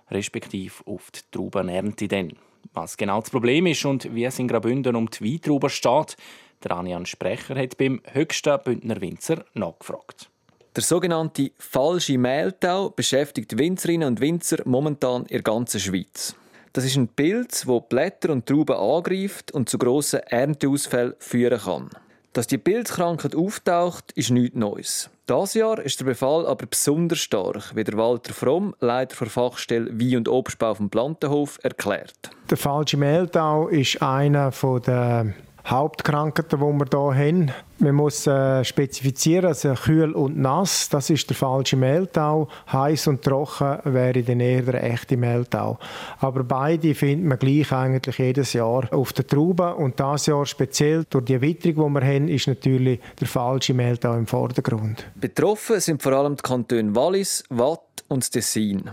respektive 0.10 0.74
auf 0.86 1.12
die 1.12 1.20
Traubenernte. 1.32 2.08
Denn. 2.08 2.38
Was 2.74 2.96
genau 2.96 3.20
das 3.20 3.30
Problem 3.30 3.66
ist 3.66 3.84
und 3.84 4.16
wie 4.16 4.24
es 4.24 4.40
in 4.40 4.48
Graubünden 4.48 4.96
um 4.96 5.10
die 5.10 5.34
Weintrauben 5.34 5.70
steht, 5.70 6.16
der 6.64 6.72
Anian 6.72 7.06
Sprecher 7.06 7.58
hat 7.58 7.78
beim 7.78 8.02
höchsten 8.06 8.58
Bündner 8.64 9.02
Winzer 9.02 9.44
nachgefragt. 9.54 10.30
Der 10.78 10.84
sogenannte 10.84 11.50
falsche 11.58 12.20
Mehltau 12.20 12.92
beschäftigt 12.92 13.58
Winzerinnen 13.58 14.10
und 14.10 14.22
Winzer 14.22 14.58
momentan 14.66 15.24
in 15.24 15.38
der 15.38 15.42
ganzen 15.42 15.80
Schweiz. 15.80 16.36
Das 16.72 16.86
ist 16.86 16.96
ein 16.98 17.08
Pilz, 17.08 17.66
wo 17.66 17.80
Blätter 17.80 18.32
und 18.32 18.46
Trauben 18.46 18.76
angreift 18.76 19.52
und 19.52 19.70
zu 19.70 19.80
grossen 19.80 20.20
Ernteausfällen 20.20 21.16
führen 21.18 21.60
kann. 21.60 21.90
Dass 22.34 22.46
die 22.46 22.60
Pilzkrankheit 22.60 23.36
auftaucht, 23.36 24.12
ist 24.12 24.30
nichts 24.30 24.56
Neues. 24.56 25.10
Das 25.26 25.56
Jahr 25.56 25.80
ist 25.80 26.00
der 26.00 26.06
Befall 26.06 26.46
aber 26.46 26.68
besonders 26.68 27.18
stark, 27.18 27.76
wie 27.76 27.84
der 27.84 27.98
Walter 27.98 28.36
Fromm, 28.36 28.76
Leiter 28.80 29.16
der 29.18 29.32
Fachstelle 29.32 30.00
Wein- 30.00 30.18
und 30.18 30.30
Obstbau 30.30 30.76
vom 30.76 30.92
Plantenhof, 30.92 31.58
erklärt. 31.64 32.30
Der 32.52 32.58
falsche 32.58 32.98
Mehltau 32.98 33.68
ist 33.68 34.00
einer 34.04 34.52
der 34.86 35.34
Hauptkrankheiten, 35.70 36.60
die 36.60 36.66
wir 36.66 37.14
hier 37.14 37.28
haben. 37.28 37.52
Man 37.80 37.96
muss 37.96 38.26
äh, 38.26 38.64
spezifizieren, 38.64 39.48
also 39.48 39.74
kühl 39.74 40.14
und 40.14 40.38
nass, 40.38 40.90
das 40.90 41.10
ist 41.10 41.30
der 41.30 41.36
falsche 41.36 41.76
Mehltau. 41.76 42.48
Heiß 42.72 43.08
und 43.08 43.22
trocken 43.22 43.80
wäre 43.84 44.24
dann 44.24 44.40
eher 44.40 44.62
der 44.64 44.84
echte 44.84 45.18
Mehltau. 45.18 45.78
Aber 46.20 46.44
beide 46.44 46.96
findet 46.96 47.28
man 47.28 47.38
gleich 47.38 47.72
eigentlich 47.72 48.18
jedes 48.18 48.54
Jahr 48.54 48.92
auf 48.94 49.14
der 49.14 49.28
Traube. 49.28 49.76
Und 49.76 50.00
das 50.00 50.26
Jahr 50.26 50.46
speziell 50.46 51.06
durch 51.10 51.26
die 51.26 51.42
Witterung, 51.42 51.94
die 51.94 52.02
wir 52.02 52.08
haben, 52.08 52.28
ist 52.30 52.48
natürlich 52.48 53.00
der 53.20 53.28
falsche 53.28 53.74
Mehltau 53.74 54.16
im 54.16 54.26
Vordergrund. 54.26 55.06
Betroffen 55.16 55.80
sind 55.82 56.02
vor 56.02 56.14
allem 56.14 56.38
die 56.38 56.44
Kantone 56.44 56.96
Wallis, 56.96 57.44
Watt 57.50 58.04
und 58.08 58.32
Tessin. 58.32 58.90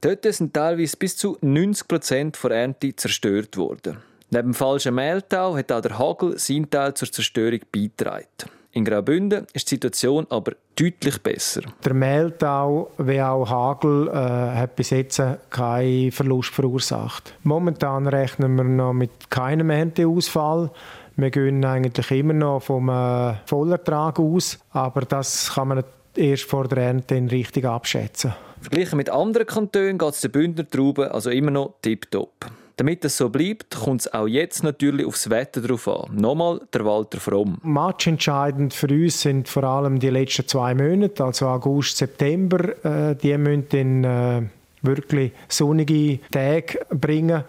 Dort 0.00 0.24
sind 0.24 0.52
teilweise 0.52 0.96
bis 0.96 1.16
zu 1.16 1.38
90 1.40 1.88
Prozent 1.88 2.38
der 2.42 2.50
Ernte 2.50 2.94
zerstört 2.94 3.56
worden. 3.56 3.98
Neben 4.30 4.48
dem 4.48 4.54
falschen 4.54 4.94
Mehltau 4.94 5.56
hat 5.56 5.70
auch 5.70 5.80
der 5.80 5.98
Hagel 5.98 6.38
seinen 6.38 6.68
Teil 6.68 6.94
zur 6.94 7.10
Zerstörung 7.10 7.60
beigetragen. 7.72 8.26
In 8.72 8.84
Graubünden 8.84 9.46
ist 9.54 9.70
die 9.70 9.76
Situation 9.76 10.26
aber 10.28 10.52
deutlich 10.74 11.22
besser. 11.22 11.62
Der 11.82 11.94
Mehltau 11.94 12.90
wie 12.98 13.22
auch 13.22 13.48
Hagel 13.48 14.08
äh, 14.08 14.12
hat 14.12 14.76
bis 14.76 14.90
jetzt 14.90 15.22
keinen 15.48 16.12
Verlust 16.12 16.52
verursacht. 16.52 17.32
Momentan 17.42 18.06
rechnen 18.06 18.54
wir 18.56 18.64
noch 18.64 18.92
mit 18.92 19.30
keinem 19.30 19.70
Ernteausfall. 19.70 20.70
Wir 21.16 21.30
gehen 21.30 21.64
eigentlich 21.64 22.10
immer 22.10 22.34
noch 22.34 22.60
vom 22.60 22.90
äh, 22.90 23.34
Vollertrag 23.46 24.18
aus, 24.18 24.58
aber 24.72 25.02
das 25.02 25.54
kann 25.54 25.68
man 25.68 25.84
erst 26.14 26.44
vor 26.44 26.68
der 26.68 26.78
Ernte 26.78 27.14
richtig 27.30 27.64
abschätzen. 27.64 28.34
Verglichen 28.60 28.96
mit 28.98 29.08
anderen 29.08 29.46
Kantonen 29.46 29.96
geht 29.96 30.10
es 30.12 30.20
den 30.20 30.32
Bündner 30.32 30.68
Trauben 30.68 31.08
also 31.08 31.30
immer 31.30 31.50
noch 31.50 31.76
tiptop. 31.80 32.50
Damit 32.78 33.06
es 33.06 33.16
so 33.16 33.30
bleibt, 33.30 33.74
kommt 33.74 34.02
es 34.02 34.12
auch 34.12 34.26
jetzt 34.26 34.62
natürlich 34.62 35.06
aufs 35.06 35.30
Wetter 35.30 35.62
drauf 35.62 35.88
an. 35.88 36.14
Nochmal 36.14 36.60
der 36.74 36.84
Walter 36.84 37.18
Fromm. 37.18 37.58
Matchentscheidend 37.62 38.74
für 38.74 38.88
uns 38.88 39.22
sind 39.22 39.48
vor 39.48 39.64
allem 39.64 39.98
die 39.98 40.10
letzten 40.10 40.46
zwei 40.46 40.74
Monate, 40.74 41.24
also 41.24 41.46
August, 41.46 41.96
September. 41.96 42.84
Äh, 42.84 43.16
die 43.16 43.38
müssen 43.38 43.66
dann 43.70 44.04
äh, 44.04 44.42
wirklich 44.82 45.32
sonnige 45.48 46.20
Tage 46.30 46.80
bringen. 46.90 47.44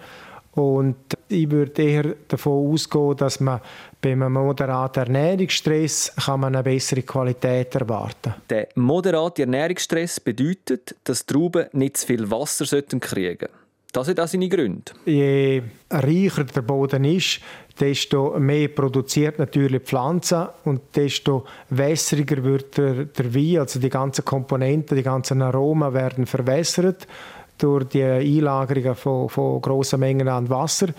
Und 0.54 0.96
ich 1.28 1.52
würde 1.52 1.84
eher 1.84 2.16
davon 2.30 2.74
ausgehen, 2.74 3.18
dass 3.18 3.42
man 3.42 3.60
bei 4.02 4.14
einem 4.14 4.34
moderaten 4.34 5.04
Ernährungsstress 5.04 6.14
kann 6.26 6.40
man 6.40 6.56
eine 6.56 6.64
bessere 6.64 7.04
Qualität 7.04 7.76
erwarten 7.76 8.34
Der 8.50 8.70
moderate 8.76 9.44
Ernährungsstress 9.44 10.20
bedeutet, 10.20 10.96
dass 11.04 11.26
die 11.26 11.34
Trauben 11.34 11.68
nicht 11.74 11.98
zu 11.98 12.08
viel 12.08 12.32
Wasser 12.32 12.66
kriegen 12.66 13.02
sollten. 13.02 13.48
Das 13.98 14.08
hat 14.10 14.20
auch 14.20 14.28
seine 14.28 14.48
Gründe. 14.48 14.92
Je 15.06 15.64
reicher 15.90 16.44
der 16.44 16.62
Boden 16.62 17.04
ist, 17.04 17.40
desto 17.80 18.38
mehr 18.38 18.68
produziert 18.68 19.40
natürlich 19.40 19.82
die 19.82 19.88
Pflanze 19.88 20.52
und 20.66 20.96
desto 20.96 21.46
wässriger 21.72 22.44
wird 22.44 22.78
der, 22.78 23.06
der 23.06 23.34
Wein, 23.34 23.58
also 23.58 23.80
die 23.80 23.90
ganzen 23.90 24.24
Komponenten, 24.24 24.96
die 24.96 25.02
ganzen 25.02 25.42
Aromen 25.42 25.96
werden 25.96 26.28
verwässert 26.28 27.08
durch 27.58 27.86
die 27.86 28.04
Einlagerung 28.04 28.96
von, 28.96 29.30
von 29.30 29.62
grossen 29.62 30.00
Mengen 30.00 30.28
an 30.28 30.48
Wasser. 30.48 30.90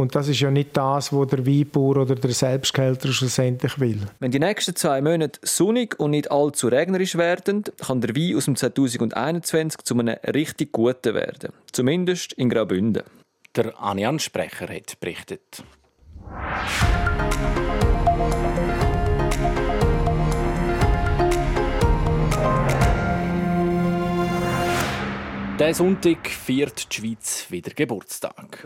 Und 0.00 0.14
das 0.14 0.28
ist 0.28 0.40
ja 0.40 0.50
nicht 0.50 0.74
das, 0.74 1.12
was 1.12 1.28
der 1.28 1.46
Weinbauer 1.46 1.98
oder 1.98 2.14
der 2.14 2.30
Selbstkälter 2.30 3.12
schlussendlich 3.12 3.78
will. 3.78 3.98
Wenn 4.18 4.30
die 4.30 4.38
nächsten 4.38 4.74
zwei 4.74 5.02
Monate 5.02 5.38
sonnig 5.42 6.00
und 6.00 6.12
nicht 6.12 6.30
allzu 6.32 6.68
regnerisch 6.68 7.18
werden, 7.18 7.64
kann 7.84 8.00
der 8.00 8.16
Wein 8.16 8.34
aus 8.34 8.46
dem 8.46 8.56
2021 8.56 9.82
zu 9.84 9.98
einem 9.98 10.16
richtig 10.32 10.72
guten 10.72 11.14
werden. 11.14 11.52
Zumindest 11.70 12.32
in 12.32 12.48
Graubünden. 12.48 13.02
Der 13.54 13.78
Anjan 13.78 14.18
Sprecher 14.18 14.68
hat 14.68 14.98
berichtet. 15.00 15.62
Der 25.58 25.74
Sonntag 25.74 26.26
feiert 26.26 26.90
die 26.90 26.96
Schweiz 26.96 27.46
wieder 27.50 27.72
Geburtstag. 27.74 28.64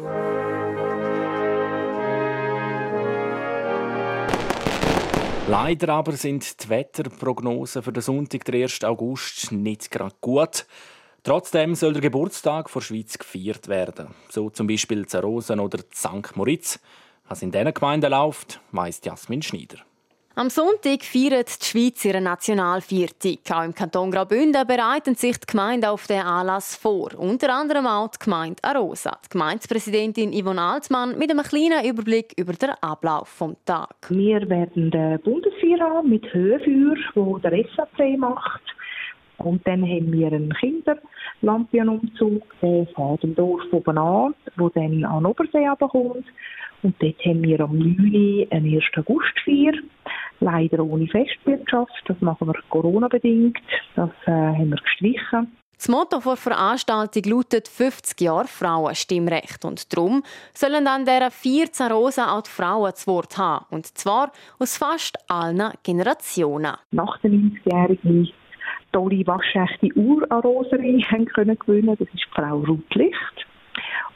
Leider 5.47 5.91
aber 5.91 6.13
sind 6.13 6.65
die 6.65 6.69
Wetterprognosen 6.71 7.83
für 7.83 7.93
den 7.93 8.03
Sonntag, 8.03 8.47
den 8.47 8.63
1. 8.63 8.83
August, 8.83 9.53
nicht 9.53 9.91
gerade 9.91 10.15
gut. 10.23 10.65
Trotzdem 11.23 11.75
soll 11.75 11.93
der 11.93 12.01
Geburtstag 12.01 12.73
der 12.73 12.81
Schweiz 12.81 13.19
gefeiert 13.19 13.69
werden. 13.69 14.09
So 14.31 14.49
zum 14.49 14.67
Beispiel 14.67 15.05
zu 15.07 15.21
Rosen 15.21 15.61
oder 15.61 15.81
St. 15.95 16.35
Moritz. 16.35 16.81
Was 17.29 17.43
in 17.43 17.51
diesen 17.51 17.75
Gemeinden 17.75 18.11
läuft, 18.11 18.61
weiss 18.73 19.03
Jasmin 19.05 19.43
Schneider. 19.43 19.79
Am 20.37 20.51
Sonntag 20.51 21.05
feiert 21.05 21.63
die 21.63 21.65
Schweiz 21.65 22.05
ihren 22.05 22.25
Nationalviertag. 22.25 23.39
Auch 23.53 23.63
im 23.63 23.73
Kanton 23.73 24.11
Graubünden 24.11 24.67
bereiten 24.67 25.15
sich 25.15 25.39
die 25.39 25.47
Gemeinden 25.47 25.87
auf 25.87 26.09
den 26.09 26.23
Anlass 26.23 26.75
vor. 26.75 27.17
Unter 27.17 27.55
anderem 27.55 27.87
auch 27.87 28.09
die 28.09 28.25
Gemeinde 28.25 28.59
Arosa. 28.65 29.17
Die 29.25 29.29
Gemeindepräsidentin 29.29 30.33
Yvonne 30.33 30.61
Altmann 30.61 31.17
mit 31.21 31.31
einem 31.31 31.45
kleinen 31.45 31.89
Überblick 31.89 32.33
über 32.37 32.53
den 32.53 32.71
Ablauf 32.81 33.39
des 33.39 33.65
Tages. 33.65 34.11
Wir 34.11 34.51
werden 34.51 34.91
den 34.91 35.21
Bundesfeier 35.21 35.79
haben 35.79 36.11
mit 36.11 36.25
Höhenfeuer, 36.35 36.97
wo 37.15 37.39
der 37.39 37.53
SAC 37.77 38.19
macht. 38.19 38.63
Und 39.39 39.65
dann 39.69 39.83
haben 39.83 40.13
wir 40.13 40.27
einen 40.27 40.53
Kinderlampienumzug, 40.53 42.43
der 42.61 42.87
fährt 42.97 43.23
im 43.23 43.37
Dorf 43.37 43.63
oben 43.71 43.99
an, 43.99 44.35
der 44.59 44.71
dann 44.71 45.05
an 45.05 45.23
den 45.23 45.27
Obersee 45.27 45.69
kommt. 45.79 46.25
Und 46.83 46.95
dort 47.01 47.25
haben 47.25 47.43
wir 47.43 47.61
am 47.61 47.79
9. 47.79 48.47
einen 48.51 48.75
1. 48.75 48.85
Augustfeier. 48.97 49.73
Leider 50.41 50.85
ohne 50.85 51.07
Festwirtschaft. 51.07 51.93
Das 52.07 52.21
machen 52.21 52.49
wir 52.49 52.55
Corona-bedingt. 52.69 53.59
Das 53.97 54.11
äh, 54.27 54.31
haben 54.31 54.71
wir 54.71 54.77
gestrichen. 54.77 55.53
Das 55.77 55.89
Motto 55.89 56.21
der 56.21 56.37
Veranstaltung 56.37 57.23
lautet 57.25 57.69
50 57.69 58.21
Jahre 58.21 58.47
Frauenstimmrecht. 58.47 59.65
Und 59.65 59.93
darum 59.93 60.23
sollen 60.55 60.87
an 60.87 61.05
dieser 61.05 61.31
14 61.31 61.93
Rosen 61.93 62.25
auch 62.25 62.43
die 62.43 62.51
Frauen 62.51 62.95
zu 62.95 63.11
Wort 63.13 63.37
haben. 63.37 63.67
Und 63.71 63.87
zwar 63.87 64.33
aus 64.59 64.79
fast 64.79 65.19
allen 65.29 65.73
Generationen. 65.83 66.75
Nach 66.93 67.19
den 67.19 67.61
90-Jährigen 67.67 68.31
tolle, 68.93 69.27
waschechte 69.27 69.89
Uraroserin 69.95 71.03
können 71.35 71.59
gewinnen. 71.59 71.97
Das 71.99 72.09
ist 72.15 72.25
Frau 72.35 72.61
Rutlicht. 72.61 73.47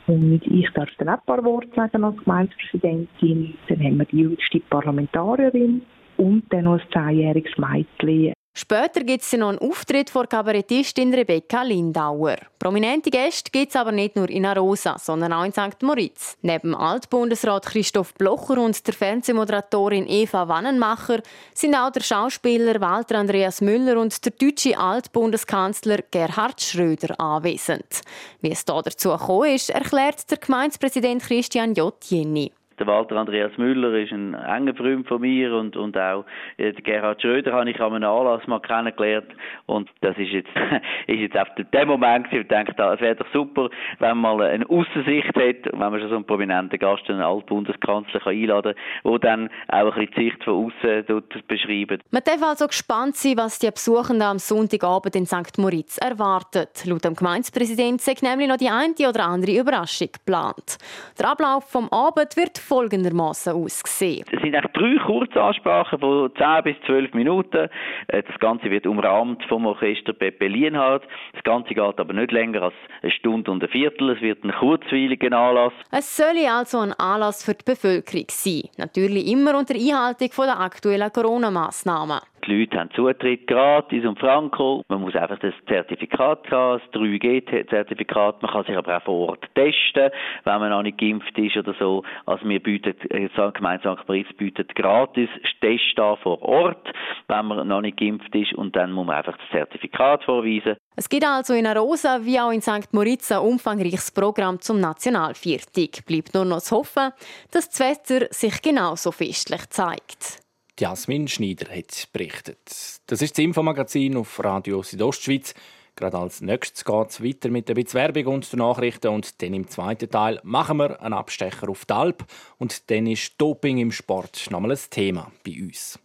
Und 0.06 0.40
ich 0.46 0.70
darf 0.72 0.88
dann 0.98 1.10
auch 1.10 1.18
ein 1.18 1.26
paar 1.26 1.44
Worte 1.44 1.68
sagen 1.76 2.04
als 2.04 2.16
Gemeindepräsidentin. 2.24 3.54
Dann 3.68 3.80
haben 3.84 3.98
wir 3.98 4.06
die 4.06 4.20
jüngste 4.20 4.60
Parlamentarierin 4.60 5.82
und 6.18 6.44
dann 6.50 6.64
noch 6.64 6.78
ein 6.78 6.92
zehnjähriges 6.92 7.56
Mädchen. 7.56 8.34
Später 8.60 9.04
gibt 9.04 9.22
es 9.22 9.32
noch 9.34 9.50
einen 9.50 9.58
Auftritt 9.60 10.10
vor 10.10 10.26
Kabarettistin 10.26 11.14
Rebecca 11.14 11.62
Lindauer. 11.62 12.38
Prominente 12.58 13.08
Gäste 13.08 13.52
gibt 13.52 13.68
es 13.68 13.76
aber 13.76 13.92
nicht 13.92 14.16
nur 14.16 14.28
in 14.28 14.44
Arosa, 14.44 14.98
sondern 14.98 15.32
auch 15.32 15.44
in 15.44 15.52
St. 15.52 15.80
Moritz. 15.80 16.36
Neben 16.42 16.74
Altbundesrat 16.74 17.66
Christoph 17.66 18.14
Blocher 18.14 18.60
und 18.60 18.84
der 18.84 18.94
Fernsehmoderatorin 18.94 20.08
Eva 20.08 20.48
Wannenmacher 20.48 21.20
sind 21.54 21.76
auch 21.76 21.92
der 21.92 22.00
Schauspieler 22.00 22.80
Walter 22.80 23.20
Andreas 23.20 23.60
Müller 23.60 23.96
und 24.00 24.24
der 24.24 24.32
deutsche 24.32 24.76
Altbundeskanzler 24.76 25.98
Gerhard 26.10 26.60
Schröder 26.60 27.14
anwesend. 27.20 28.00
Wie 28.40 28.50
es 28.50 28.64
da 28.64 28.82
dazu 28.82 29.10
gekommen 29.10 29.54
ist, 29.54 29.70
erklärt 29.70 30.28
der 30.32 30.38
Gemeindepräsident 30.38 31.22
Christian 31.22 31.74
J. 31.74 31.94
Jenny. 32.08 32.50
Der 32.78 32.86
Walter 32.86 33.16
Andreas 33.16 33.56
Müller 33.56 33.92
ist 33.94 34.12
ein 34.12 34.34
enger 34.34 34.74
Freund 34.74 35.08
von 35.08 35.20
mir 35.20 35.54
und, 35.54 35.76
und 35.76 35.96
auch 35.96 36.24
äh, 36.56 36.72
Gerhard 36.72 37.20
Schröder 37.20 37.52
habe 37.52 37.68
ich 37.70 37.80
an 37.80 37.94
einem 37.94 38.08
Anlass 38.08 38.46
mal 38.46 38.60
kennengelernt 38.60 39.28
und 39.66 39.90
das 40.00 40.16
ist 40.16 40.30
jetzt, 40.30 40.50
ist 41.06 41.18
jetzt 41.18 41.36
auf 41.36 41.48
dem 41.56 41.88
Moment 41.88 42.26
gewesen, 42.26 42.42
ich 42.42 42.48
denke, 42.48 42.72
es 42.72 43.00
wäre 43.00 43.16
doch 43.16 43.26
super, 43.32 43.68
wenn 43.98 44.18
man 44.18 44.38
mal 44.38 44.46
eine 44.46 44.68
Aussicht 44.68 45.34
hat, 45.34 45.72
wenn 45.72 45.78
man 45.78 46.00
schon 46.00 46.08
so 46.08 46.16
einen 46.16 46.24
prominenten 46.24 46.78
Gast, 46.78 47.08
einen 47.08 47.22
Altbundeskanzler 47.22 48.20
kann 48.20 48.32
einladen 48.32 48.74
kann, 48.74 49.12
der 49.12 49.18
dann 49.18 49.50
auch 49.68 49.96
ein 49.96 50.06
bisschen 50.06 50.14
die 50.16 50.30
Sicht 50.30 50.44
von 50.44 50.66
außen 50.66 51.22
beschreibt. 51.48 52.02
Man 52.12 52.22
darf 52.24 52.42
also 52.42 52.66
gespannt 52.66 53.16
sein, 53.16 53.36
was 53.36 53.58
die 53.58 53.70
Besuchenden 53.70 54.22
am 54.22 54.38
Sonntagabend 54.38 55.16
in 55.16 55.26
St. 55.26 55.58
Moritz 55.58 55.98
erwartet. 55.98 56.84
Laut 56.84 57.04
dem 57.04 57.14
Gemeindepräsidenten 57.14 57.98
sagt 57.98 58.22
nämlich 58.22 58.48
noch 58.48 58.56
die 58.56 58.68
eine 58.68 58.94
oder 59.08 59.24
andere 59.24 59.58
Überraschung 59.58 60.08
geplant. 60.12 60.78
Der 61.18 61.30
Ablauf 61.30 61.68
vom 61.70 61.88
Abend 61.90 62.36
wird 62.36 62.58
folgendermaßen 62.68 63.54
ausgesehen. 63.54 64.24
Es 64.30 64.40
sind 64.42 64.54
eigentlich 64.54 64.72
drei 64.72 65.04
Kurzansprachen 65.04 65.98
von 65.98 66.30
10 66.36 66.62
bis 66.64 66.76
12 66.86 67.14
Minuten. 67.14 67.68
Äh, 68.08 68.22
das 68.22 68.38
Ganze 68.38 68.70
wird 68.70 68.86
umrahmt 68.86 69.42
vom 69.48 69.66
Orchester 69.66 70.12
Pepe 70.12 70.48
Lienhardt. 70.48 71.04
Das 71.32 71.42
Ganze 71.44 71.74
geht 71.74 71.98
aber 71.98 72.12
nicht 72.12 72.32
länger 72.32 72.62
als 72.62 72.74
eine 73.02 73.10
Stunde 73.12 73.50
und 73.50 73.62
ein 73.62 73.68
Viertel. 73.68 74.10
Es 74.10 74.20
wird 74.20 74.44
ein 74.44 74.52
kurzweiliger 74.52 75.36
Anlass. 75.36 75.72
Es 75.90 76.16
soll 76.16 76.36
also 76.46 76.80
ein 76.80 76.92
Anlass 76.92 77.44
für 77.44 77.54
die 77.54 77.64
Bevölkerung 77.64 78.26
sein. 78.28 78.62
Natürlich 78.76 79.26
immer 79.26 79.58
unter 79.58 79.74
Einhaltung 79.74 80.30
der 80.36 80.60
aktuellen 80.60 81.12
Corona-Massnahmen. 81.12 82.20
Die 82.48 82.60
Leute 82.60 82.78
haben 82.78 82.90
Zutritt 82.92 83.46
gratis 83.46 84.06
und 84.06 84.18
franco. 84.18 84.82
Man 84.88 85.02
muss 85.02 85.14
einfach 85.14 85.38
das 85.38 85.52
Zertifikat 85.66 86.50
haben, 86.50 86.80
das 86.80 87.00
3G-Zertifikat. 87.00 88.40
Man 88.40 88.50
kann 88.50 88.64
sich 88.64 88.74
aber 88.74 88.96
auch 88.96 89.02
vor 89.02 89.28
Ort 89.28 89.44
testen, 89.54 90.10
wenn 90.44 90.58
man 90.58 90.70
noch 90.70 90.82
nicht 90.82 90.96
geimpft 90.96 91.36
ist 91.36 91.58
oder 91.58 91.74
so. 91.78 92.04
Also 92.24 92.48
wir 92.48 92.62
bieten, 92.62 92.94
äh, 93.10 93.28
Gemeinde 93.52 93.94
St. 93.94 94.08
Moritz 94.08 94.32
bietet 94.38 94.74
gratis 94.74 95.28
Tests 95.60 95.98
an 95.98 96.16
vor 96.22 96.40
Ort, 96.40 96.90
wenn 97.26 97.46
man 97.46 97.68
noch 97.68 97.82
nicht 97.82 97.98
geimpft 97.98 98.34
ist 98.34 98.54
und 98.54 98.74
dann 98.74 98.92
muss 98.92 99.06
man 99.06 99.16
einfach 99.16 99.36
das 99.36 99.50
Zertifikat 99.50 100.24
vorweisen. 100.24 100.76
Es 100.96 101.08
gibt 101.08 101.26
also 101.26 101.52
in 101.52 101.66
Arosa 101.66 102.20
wie 102.22 102.40
auch 102.40 102.50
in 102.50 102.62
St. 102.62 102.92
Moritz 102.92 103.30
ein 103.30 103.40
umfangreiches 103.40 104.10
Programm 104.10 104.58
zum 104.58 104.80
Nationalviertag. 104.80 106.06
Bleibt 106.06 106.32
nur 106.32 106.46
noch 106.46 106.60
zu 106.60 106.76
hoffen, 106.76 107.12
dass 107.52 107.68
das 107.68 107.80
Wetter 107.80 108.26
sich 108.30 108.62
genauso 108.62 109.12
festlich 109.12 109.68
zeigt. 109.68 110.47
Jasmin 110.78 111.28
Schneider 111.28 111.74
hat 111.74 112.08
berichtet. 112.12 113.00
Das 113.06 113.22
ist 113.22 113.36
das 113.36 113.44
Infomagazin 113.44 114.16
auf 114.16 114.42
Radio 114.44 114.82
Südostschweiz. 114.82 115.54
Gerade 115.96 116.18
als 116.18 116.40
nächstes 116.40 116.84
geht 116.84 117.10
es 117.10 117.22
weiter 117.22 117.48
mit 117.48 117.68
ein 117.68 117.74
bisschen 117.74 118.00
Werbung 118.00 118.34
und 118.34 118.52
den 118.52 118.60
Nachrichten. 118.60 119.08
Und 119.08 119.42
dann 119.42 119.54
im 119.54 119.68
zweiten 119.68 120.08
Teil 120.08 120.40
machen 120.44 120.76
wir 120.76 121.02
einen 121.02 121.14
Abstecher 121.14 121.68
auf 121.68 121.84
die 121.84 121.94
Alp. 121.94 122.24
Und 122.58 122.88
dann 122.90 123.06
ist 123.08 123.32
Doping 123.38 123.78
im 123.78 123.90
Sport 123.90 124.48
nochmal 124.50 124.72
ein 124.72 124.78
Thema 124.90 125.32
bei 125.44 125.60
uns. 125.60 125.98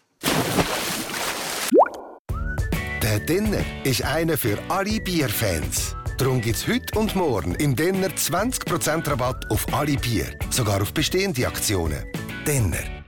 Der 3.04 3.20
Dinner 3.20 3.64
ist 3.84 4.04
einer 4.04 4.38
für 4.38 4.58
alle 4.70 5.00
Bierfans. 5.02 5.96
Darum 6.18 6.42
gibt 6.42 6.56
es 6.56 6.68
heute 6.68 6.98
und 6.98 7.16
morgen 7.16 7.54
im 7.56 7.76
Dinner 7.76 8.08
20% 8.08 9.08
Rabatt 9.08 9.52
auf 9.52 9.72
alle 9.74 9.98
Bier. 9.98 10.26
Sogar 10.50 10.82
auf 10.82 10.94
bestehende 10.94 11.46
Aktionen. 11.48 12.04
Dinner. 12.48 13.04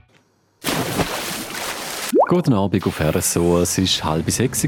Guten 2.28 2.54
Abend 2.54 2.84
auf 2.84 3.00
RSO, 3.00 3.60
es 3.60 3.78
war 3.78 4.10
halb 4.10 4.28
sechs. 4.32 4.66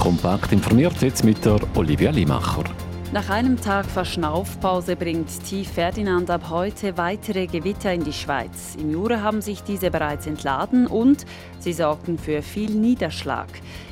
Kompakt 0.00 0.52
informiert 0.52 1.02
jetzt 1.02 1.22
mit 1.22 1.44
der 1.44 1.58
Olivia 1.74 2.10
Limacher. 2.10 2.64
Nach 3.12 3.28
einem 3.28 3.60
Tag 3.60 3.84
Verschnaufpause 3.84 4.96
bringt 4.96 5.28
Tief 5.44 5.70
Ferdinand 5.70 6.30
ab 6.30 6.48
heute 6.48 6.96
weitere 6.96 7.46
Gewitter 7.46 7.92
in 7.92 8.04
die 8.04 8.12
Schweiz. 8.14 8.74
Im 8.80 8.90
Jura 8.90 9.20
haben 9.20 9.42
sich 9.42 9.62
diese 9.62 9.90
bereits 9.90 10.26
entladen 10.26 10.86
und 10.86 11.26
sie 11.58 11.74
sorgten 11.74 12.16
für 12.16 12.40
viel 12.40 12.70
Niederschlag. 12.70 13.48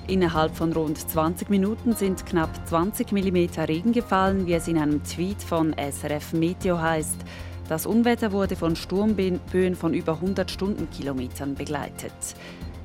Innerhalb 0.09 0.57
von 0.57 0.73
rund 0.73 0.97
20 0.99 1.51
Minuten 1.51 1.93
sind 1.93 2.25
knapp 2.25 2.67
20 2.67 3.13
mm 3.13 3.61
Regen 3.69 3.93
gefallen, 3.93 4.47
wie 4.47 4.55
es 4.55 4.69
in 4.69 4.79
einem 4.79 5.05
Tweet 5.05 5.43
von 5.43 5.75
SRF 5.75 6.33
Meteo 6.33 6.81
heißt. 6.81 7.19
Das 7.69 7.87
Unwetter 7.87 8.33
wurde 8.33 8.57
von 8.57 8.77
Sturmböen 8.77 9.75
von 9.75 9.95
über 9.95 10.15
100 10.15 10.51
Stundenkilometern 10.51 11.55
begleitet. 11.55 12.13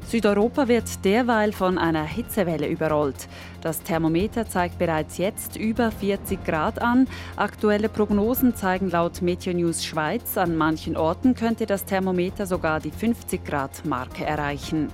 Südeuropa 0.09 0.67
wird 0.67 1.05
derweil 1.05 1.51
von 1.51 1.77
einer 1.77 2.03
Hitzewelle 2.03 2.67
überrollt. 2.67 3.27
Das 3.61 3.83
Thermometer 3.83 4.49
zeigt 4.49 4.79
bereits 4.79 5.19
jetzt 5.19 5.55
über 5.55 5.91
40 5.91 6.43
Grad 6.43 6.81
an. 6.81 7.07
Aktuelle 7.35 7.89
Prognosen 7.89 8.55
zeigen 8.55 8.89
laut 8.89 9.21
Meteonews 9.21 9.85
Schweiz, 9.85 10.35
an 10.35 10.57
manchen 10.57 10.97
Orten 10.97 11.35
könnte 11.35 11.67
das 11.67 11.85
Thermometer 11.85 12.47
sogar 12.47 12.79
die 12.79 12.89
50 12.89 13.45
Grad 13.45 13.85
Marke 13.85 14.25
erreichen. 14.25 14.87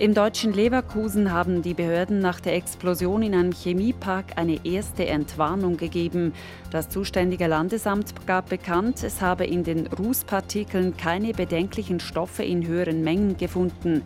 Im 0.00 0.14
deutschen 0.14 0.52
Leverkusen 0.52 1.32
haben 1.32 1.60
die 1.60 1.74
Behörden 1.74 2.20
nach 2.20 2.38
der 2.38 2.54
Explosion 2.54 3.20
in 3.20 3.34
einem 3.34 3.50
Chemiepark 3.50 4.26
eine 4.36 4.64
erste 4.64 5.08
Entwarnung 5.08 5.76
gegeben. 5.76 6.34
Das 6.70 6.88
zuständige 6.88 7.48
Landesamt 7.48 8.14
gab 8.24 8.48
bekannt, 8.48 9.02
es 9.02 9.20
habe 9.20 9.44
in 9.44 9.64
den 9.64 9.88
Rußpartikeln 9.88 10.96
keine 10.96 11.32
bedenklichen 11.32 11.98
Stoffe 11.98 12.44
in 12.44 12.64
höheren 12.64 13.02
Mengen 13.02 13.36
gefunden. 13.38 14.04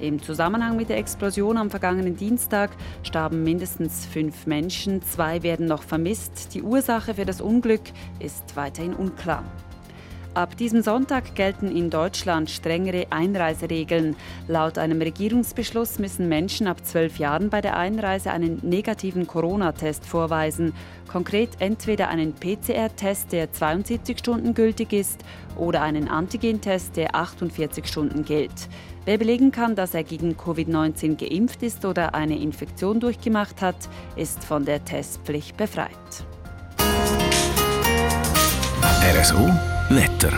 Im 0.00 0.22
Zusammenhang 0.22 0.78
mit 0.78 0.88
der 0.88 0.96
Explosion 0.96 1.58
am 1.58 1.68
vergangenen 1.68 2.16
Dienstag 2.16 2.70
starben 3.02 3.42
mindestens 3.42 4.06
fünf 4.06 4.46
Menschen, 4.46 5.02
zwei 5.02 5.42
werden 5.42 5.66
noch 5.66 5.82
vermisst. 5.82 6.54
Die 6.54 6.62
Ursache 6.62 7.12
für 7.12 7.26
das 7.26 7.42
Unglück 7.42 7.82
ist 8.18 8.56
weiterhin 8.56 8.94
unklar. 8.94 9.44
Ab 10.34 10.56
diesem 10.56 10.82
Sonntag 10.82 11.36
gelten 11.36 11.70
in 11.70 11.90
Deutschland 11.90 12.50
strengere 12.50 13.06
Einreiseregeln. 13.10 14.16
Laut 14.48 14.78
einem 14.78 15.00
Regierungsbeschluss 15.00 16.00
müssen 16.00 16.28
Menschen 16.28 16.66
ab 16.66 16.84
zwölf 16.84 17.18
Jahren 17.18 17.50
bei 17.50 17.60
der 17.60 17.76
Einreise 17.76 18.32
einen 18.32 18.58
negativen 18.62 19.28
Corona-Test 19.28 20.04
vorweisen. 20.04 20.74
Konkret 21.06 21.50
entweder 21.60 22.08
einen 22.08 22.34
PCR-Test, 22.34 23.30
der 23.30 23.52
72 23.52 24.18
Stunden 24.18 24.54
gültig 24.54 24.92
ist, 24.92 25.20
oder 25.56 25.82
einen 25.82 26.08
Antigen-Test, 26.08 26.96
der 26.96 27.14
48 27.14 27.86
Stunden 27.86 28.24
gilt. 28.24 28.68
Wer 29.04 29.18
belegen 29.18 29.52
kann, 29.52 29.76
dass 29.76 29.94
er 29.94 30.02
gegen 30.02 30.32
Covid-19 30.32 31.14
geimpft 31.14 31.62
ist 31.62 31.84
oder 31.84 32.16
eine 32.16 32.36
Infektion 32.36 32.98
durchgemacht 32.98 33.62
hat, 33.62 33.76
ist 34.16 34.42
von 34.42 34.64
der 34.64 34.84
Testpflicht 34.84 35.56
befreit. 35.56 35.90
RSO 39.16 39.73
Wetter. 39.90 40.32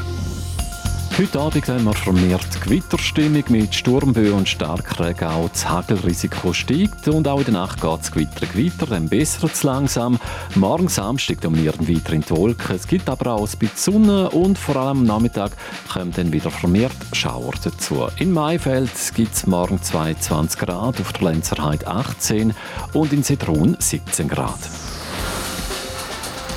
Heute 1.16 1.40
Abend 1.40 1.68
haben 1.68 1.84
wir 1.84 1.94
vermehrt 1.94 2.60
Gewitterstimmung 2.60 3.44
mit 3.48 3.74
Sturmböen 3.74 4.34
und 4.34 4.48
Starkregen. 4.48 5.28
Auch 5.28 5.48
das 5.48 5.68
Hagelrisiko 5.68 6.52
steigt 6.52 7.08
und 7.08 7.26
auch 7.26 7.38
in 7.38 7.44
der 7.44 7.54
Nacht 7.54 7.80
geht 7.80 8.00
das 8.00 8.12
Gewitter 8.12 8.46
weiter, 8.54 8.86
dann 8.86 9.08
bessert 9.08 9.54
es 9.54 9.62
langsam. 9.62 10.18
Morgen 10.56 10.88
Samstag 10.88 11.40
dominieren 11.40 11.88
weiter 11.88 12.12
in 12.12 12.20
die 12.20 12.30
Wolken. 12.30 12.76
Es 12.76 12.87
gibt 12.87 13.09
aber 13.09 13.32
auch 13.32 13.48
ein 13.48 13.59
bisschen 13.59 14.04
Sonne 14.04 14.30
und 14.30 14.59
vor 14.59 14.76
allem 14.76 14.98
am 14.98 15.04
Nachmittag 15.04 15.52
kommen 15.90 16.12
dann 16.12 16.32
wieder 16.32 16.50
vermehrt 16.50 16.92
Schauer 17.12 17.52
dazu. 17.62 18.09
In 18.18 18.32
Maifeld 18.32 18.90
gibt 19.14 19.32
es 19.32 19.46
morgen 19.46 19.80
22 19.80 20.61
Grad, 20.61 21.00
auf 21.00 21.12
der 21.14 21.30
Lenzerheide 21.30 21.87
18 21.87 22.52
und 22.92 23.12
in 23.12 23.22
Zitrun 23.22 23.76
17 23.78 24.28
Grad. 24.28 24.59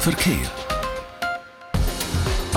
Verkehr. 0.02 0.59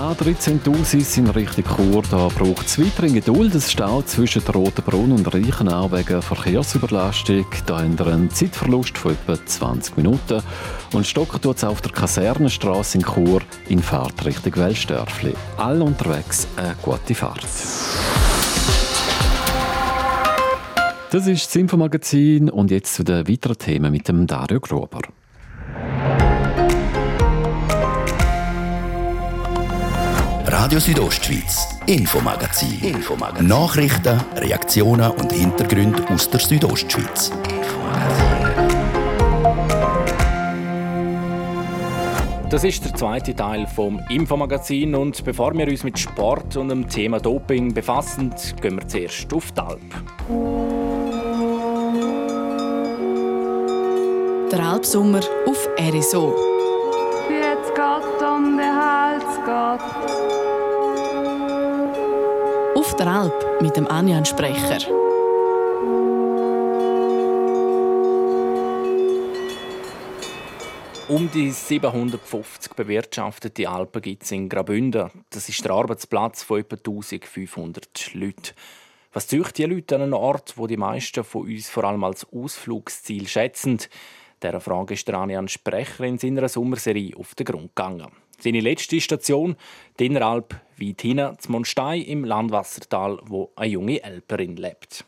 A13 0.03 1.19
in 1.19 1.29
Richtung 1.29 1.65
Chur, 1.65 2.03
da 2.11 2.27
braucht 2.27 2.67
es 2.67 2.77
weiterhin 2.77 3.15
Geduld. 3.15 3.55
Es 3.55 3.71
staut 3.71 4.09
zwischen 4.09 4.45
der 4.45 4.53
Rotenbrunn 4.53 5.13
und 5.13 5.33
Reichenau 5.33 5.93
wegen 5.93 6.21
Verkehrsüberlastung. 6.21 7.47
Da 7.67 7.79
haben 7.79 7.97
wir 7.97 8.09
einen 8.09 8.29
Zeitverlust 8.29 8.99
von 8.99 9.13
etwa 9.13 9.39
20 9.47 9.97
Minuten. 9.97 10.43
Und 10.93 11.07
stocken 11.07 11.41
tut 11.41 11.57
es 11.59 11.63
auf 11.63 11.81
der 11.83 11.93
Kasernenstraße 11.93 12.99
in 12.99 13.05
Chur 13.05 13.43
in 13.69 13.81
Fahrt 13.81 14.25
Richtung 14.25 14.57
Wellstörfli. 14.57 15.35
All 15.57 15.81
unterwegs 15.81 16.49
eine 16.57 16.75
gute 16.83 17.15
Fahrt. 17.15 17.47
Das 21.13 21.27
ist 21.29 21.47
das 21.47 21.55
Infomagazin 21.55 22.51
und 22.51 22.73
jetzt 22.73 22.95
zu 22.95 23.05
den 23.05 23.29
weiteren 23.29 23.59
Themen 23.59 23.93
mit 23.93 24.09
dem 24.09 24.27
Dario 24.27 24.59
Grober. 24.59 25.03
Radio 30.63 30.79
Südostschweiz, 30.79 31.77
Infomagazin. 31.87 32.79
Infomagazin. 32.85 33.49
Nachrichten, 33.49 34.21
Reaktionen 34.37 35.11
und 35.11 35.33
Hintergründe 35.33 36.09
aus 36.09 36.31
der 36.31 36.39
Südostschweiz. 36.39 37.33
Das 42.49 42.63
ist 42.63 42.85
der 42.85 42.95
zweite 42.95 43.35
Teil 43.35 43.67
vom 43.67 44.01
Infomagazin 44.09 44.95
und 44.95 45.25
bevor 45.25 45.53
wir 45.59 45.67
uns 45.67 45.83
mit 45.83 45.99
Sport 45.99 46.57
und 46.57 46.69
dem 46.69 46.89
Thema 46.89 47.19
Doping 47.19 47.75
befassen, 47.75 48.33
gehen 48.61 48.77
wir 48.77 48.87
zuerst 48.87 49.35
auf 49.35 49.51
die 49.51 49.61
Alp. 49.61 49.81
Der 54.53 54.61
Alpsommer 54.61 55.23
auf 55.45 55.69
RSO. 55.77 56.52
Der 63.03 63.11
Alp 63.11 63.61
mit 63.61 63.77
dem 63.77 63.89
Anjan 63.89 64.25
Sprecher. 64.25 64.79
Um 71.09 71.29
die 71.33 71.51
750 71.51 72.75
bewirtschaftete 72.75 73.69
Alpen 73.69 74.03
gibt 74.03 74.23
es 74.23 74.31
in 74.31 74.49
Graubünden. 74.49 75.11
Das 75.31 75.49
ist 75.49 75.65
der 75.65 75.73
Arbeitsplatz 75.73 76.45
von 76.45 76.61
etwa 76.61 76.77
1500 76.77 78.15
Leuten. 78.15 78.55
Was 79.13 79.27
zücht 79.27 79.59
die 79.59 79.65
Leute 79.65 79.97
an 79.97 80.03
einem 80.03 80.13
Ort, 80.13 80.55
wo 80.57 80.69
die 80.69 80.77
meisten 80.77 81.25
von 81.25 81.47
uns 81.47 81.69
vor 81.69 81.83
allem 81.83 82.05
als 82.05 82.25
Ausflugsziel 82.33 83.27
schätzen? 83.27 83.81
Dieser 84.41 84.61
Frage 84.61 84.95
ist 84.95 85.09
der 85.09 85.17
Anjan 85.17 85.49
Sprecher 85.49 86.05
in 86.05 86.19
seiner 86.19 86.49
Sommerserie 86.49 87.17
auf 87.17 87.35
den 87.35 87.47
Grund 87.47 87.75
gegangen. 87.75 88.22
Seine 88.43 88.59
letzte 88.59 89.01
Station, 89.01 89.55
die 90.01 90.07
Inneralp, 90.07 90.57
weit 90.77 91.01
hinten, 91.01 91.39
zum 91.39 91.53
Monstein 91.53 92.03
im 92.03 92.25
Landwassertal, 92.25 93.21
wo 93.27 93.53
eine 93.55 93.71
junge 93.71 94.03
Elperin 94.03 94.57
lebt. 94.57 95.05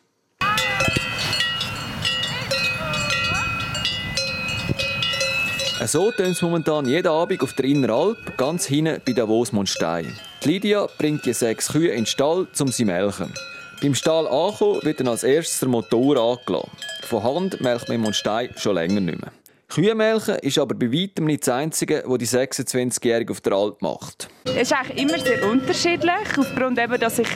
So 5.85 6.13
tönt 6.13 6.37
es 6.37 6.43
momentan 6.43 6.87
jeden 6.87 7.09
Abend 7.09 7.43
auf 7.43 7.55
der 7.55 7.65
Inneralp, 7.65 8.37
ganz 8.37 8.67
hinten 8.67 9.03
bei 9.05 9.13
Davos 9.13 9.51
Monstein. 9.53 10.17
Die 10.45 10.53
Lydia 10.53 10.87
bringt 10.97 11.27
die 11.27 11.33
sechs 11.33 11.73
Kühe 11.73 11.89
in 11.89 12.03
den 12.03 12.07
Stall, 12.07 12.47
um 12.61 12.69
sie 12.69 12.73
zu 12.73 12.85
melken. 12.85 13.35
Beim 13.83 13.97
Stall 13.97 14.29
ankommen 14.29 14.81
wird 14.85 15.01
dann 15.01 15.09
als 15.09 15.25
erstes 15.25 15.59
der 15.59 15.69
Motor 15.69 16.17
angelassen. 16.17 16.71
Von 17.03 17.25
Hand 17.25 17.61
melkt 17.61 17.89
man 17.89 18.05
im 18.05 18.13
Stein 18.13 18.51
schon 18.57 18.77
länger 18.77 19.01
nicht 19.01 19.21
mehr. 19.21 19.33
Kühemelken 19.75 20.37
ist 20.37 20.57
aber 20.57 20.77
bei 20.77 20.93
weitem 20.93 21.25
nicht 21.25 21.45
das 21.45 21.53
Einzige, 21.53 22.05
was 22.07 22.19
die 22.19 22.29
26-Jährige 22.29 23.33
auf 23.33 23.41
der 23.41 23.55
Alp 23.55 23.83
macht. 23.83 24.29
Es 24.45 24.71
ist 24.71 24.73
eigentlich 24.73 25.03
immer 25.03 25.19
sehr 25.19 25.51
unterschiedlich, 25.51 26.39
aufgrund 26.39 26.79
eben, 26.79 27.01
dass 27.01 27.19
ich 27.19 27.27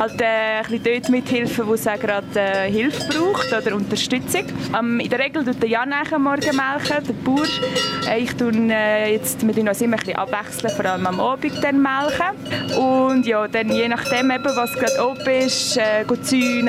halt 0.00 0.20
äh, 0.20 0.24
ein 0.24 0.62
bisschen 0.64 0.82
dort 0.82 1.08
mithelfe, 1.08 1.64
wo 1.64 1.74
es 1.74 1.84
gerade 1.84 2.26
äh, 2.34 2.68
Hilfe 2.68 3.00
braucht 3.12 3.52
oder 3.52 3.76
Unterstützung. 3.76 4.44
Ähm, 4.76 4.98
in 4.98 5.08
der 5.08 5.20
Regel 5.20 5.44
tut 5.44 5.62
der 5.62 5.68
Jan 5.68 5.92
am 5.92 6.24
Morgen 6.24 6.56
melken, 6.56 7.06
der 7.06 7.12
Bauer. 7.24 7.46
Äh, 8.08 8.22
ich 8.24 8.34
tue 8.34 8.50
äh, 8.50 9.12
jetzt, 9.12 9.46
wir 9.46 9.54
tun 9.54 9.68
uns 9.68 9.80
immer 9.80 9.96
ein 9.96 10.00
bisschen 10.00 10.16
abwechseln, 10.16 10.74
vor 10.74 10.86
allem 10.86 11.06
am 11.06 11.20
Abend 11.20 11.62
dann 11.62 11.80
melken. 11.80 12.76
Und 12.76 13.24
ja, 13.24 13.46
dann 13.46 13.70
je 13.70 13.86
nachdem, 13.86 14.32
eben, 14.32 14.56
was 14.56 14.72
gerade 14.72 15.10
oben 15.12 15.46
ist, 15.46 15.76
äh, 15.76 16.04
zäunen 16.22 16.68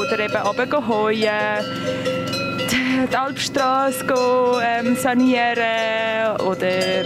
oder 0.00 0.18
eben 0.18 0.36
runter 0.36 0.88
heuen 0.88 2.35
die 3.04 3.16
Alpstraße 3.16 4.04
ähm, 4.62 4.96
sanieren 4.96 6.40
oder 6.46 7.04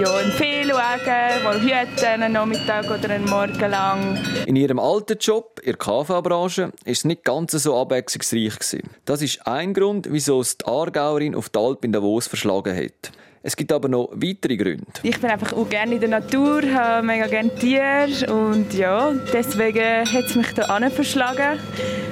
ja, 0.00 0.16
einen 0.16 0.32
Fehlwagen, 0.32 1.44
mal 1.44 1.60
hüten, 1.60 2.04
einen 2.04 2.32
Nachmittag 2.32 2.90
oder 2.90 3.10
einen 3.10 3.26
Morgen 3.26 3.70
lang. 3.70 4.18
In 4.46 4.56
ihrem 4.56 4.78
alten 4.78 5.18
Job 5.18 5.60
in 5.62 5.72
der 5.72 5.76
KV-Branche 5.76 6.62
war 6.62 6.72
es 6.84 7.04
nicht 7.04 7.24
ganz 7.24 7.52
so 7.52 7.76
abwechslungsreich. 7.76 8.58
Gewesen. 8.58 8.82
Das 9.04 9.20
ist 9.20 9.46
ein 9.46 9.74
Grund, 9.74 10.08
wieso 10.10 10.40
es 10.40 10.56
die 10.56 10.66
Aargauerin 10.66 11.34
auf 11.34 11.48
die 11.48 11.58
Alp 11.58 11.84
in 11.84 11.92
Davos 11.92 12.26
verschlagen 12.26 12.74
hat. 12.74 13.12
Es 13.42 13.56
gibt 13.56 13.72
aber 13.72 13.88
noch 13.88 14.10
weitere 14.14 14.56
Gründe. 14.56 14.84
Ich 15.02 15.20
bin 15.20 15.30
einfach 15.30 15.52
auch 15.52 15.68
gerne 15.68 15.94
in 15.94 16.00
der 16.00 16.08
Natur, 16.08 16.62
habe 16.74 17.06
mega 17.06 17.26
gerne 17.26 17.54
Tiere 17.54 18.32
und 18.32 18.74
ja, 18.74 19.12
deswegen 19.32 20.04
hat 20.10 20.24
es 20.24 20.34
mich 20.34 20.48
hier 20.54 20.90
verschlagen. 20.90 21.58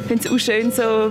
Ich 0.00 0.06
finde 0.06 0.28
es 0.28 0.32
auch 0.32 0.38
schön, 0.38 0.70
so, 0.70 1.10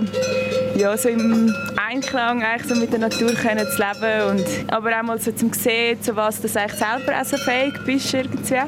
ja, 0.76 0.96
so 0.96 1.08
im 1.08 1.54
Einklang 1.76 2.44
so 2.66 2.74
mit 2.74 2.92
der 2.92 2.98
Natur 2.98 3.32
können 3.32 3.66
zu 3.66 3.78
leben 3.78 4.30
und 4.30 4.72
aber 4.72 4.98
auch 4.98 5.02
mal 5.02 5.18
so 5.18 5.32
zum 5.32 5.52
sehen, 5.52 6.00
zu 6.02 6.14
was 6.16 6.40
du 6.40 6.48
selber 6.48 7.16
also 7.16 7.36
fähig 7.38 7.74
bist 7.84 8.12
irgendwie. 8.12 8.60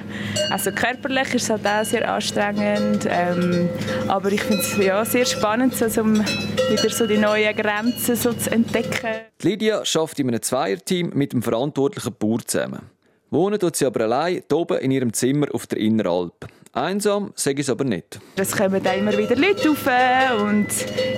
Also 0.51 0.71
körperlich 0.73 1.35
ist 1.35 1.45
es 1.45 1.51
halt 1.51 1.67
auch 1.67 1.85
sehr 1.85 2.11
anstrengend, 2.11 3.07
ähm, 3.11 3.69
aber 4.09 4.33
ich 4.33 4.43
finde 4.43 4.63
es 4.63 4.77
ja, 4.79 5.05
sehr 5.05 5.27
spannend, 5.27 5.75
so, 5.75 5.89
so, 5.89 6.05
wieder 6.05 6.91
so 6.91 7.07
die 7.07 7.19
neuen 7.19 7.55
Grenzen 7.55 8.17
so 8.17 8.33
zu 8.33 8.51
entdecken. 8.51 9.21
Lydia 9.43 9.85
schafft 9.85 10.19
in 10.19 10.29
einem 10.29 10.43
Zweierteam 10.43 11.11
mit 11.15 11.33
dem 11.33 11.43
verantwortlichen 11.43 12.15
Bauer 12.19 12.41
zusammen. 12.47 12.91
Wohnen 13.31 13.59
tut 13.59 13.77
sie 13.77 13.85
aber 13.85 14.05
allein 14.05 14.43
oben 14.51 14.79
in 14.79 14.91
ihrem 14.91 15.13
Zimmer 15.13 15.49
auf 15.53 15.67
der 15.67 15.79
Inneralp. 15.79 16.47
Einsam 16.73 17.33
sage 17.35 17.61
ich 17.61 17.67
es 17.67 17.71
aber 17.71 17.85
nicht. 17.85 18.21
Es 18.37 18.57
kommen 18.57 18.83
da 18.83 18.93
immer 18.93 19.17
wieder 19.17 19.37
Leute 19.37 19.69
rauf 19.69 20.41
und 20.43 20.67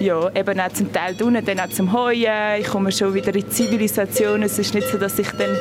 ja, 0.01 0.31
eben 0.35 0.61
auch 0.61 0.73
zum 0.73 0.93
Teil 0.93 1.21
unten, 1.23 1.45
dann 1.45 1.61
auch 1.61 1.69
zum 1.69 1.93
Heuen. 1.93 2.61
Ich 2.61 2.69
komme 2.69 2.93
schon 2.93 3.15
wieder 3.15 3.35
in 3.35 3.43
die 3.43 3.49
Zivilisation. 3.49 4.43
Es 4.43 4.59
ist 4.59 4.75
nicht 4.75 4.89
so, 4.89 4.99
dass 4.99 5.19
ich 5.19 5.31
dann 5.33 5.57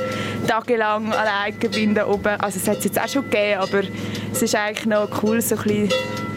tagelang 0.47 1.11
allein 1.11 1.55
bin 1.71 1.95
da 1.95 2.07
oben. 2.07 2.39
Also 2.39 2.59
es 2.59 2.67
hat 2.67 2.79
es 2.79 2.85
jetzt 2.85 2.99
auch 2.99 3.07
schon 3.07 3.23
gegeben, 3.23 3.59
aber 3.59 3.81
es 4.31 4.41
ist 4.41 4.55
eigentlich 4.55 4.85
noch 4.85 5.23
cool, 5.23 5.41
so 5.41 5.55
ein 5.55 5.63
bisschen, 5.63 5.89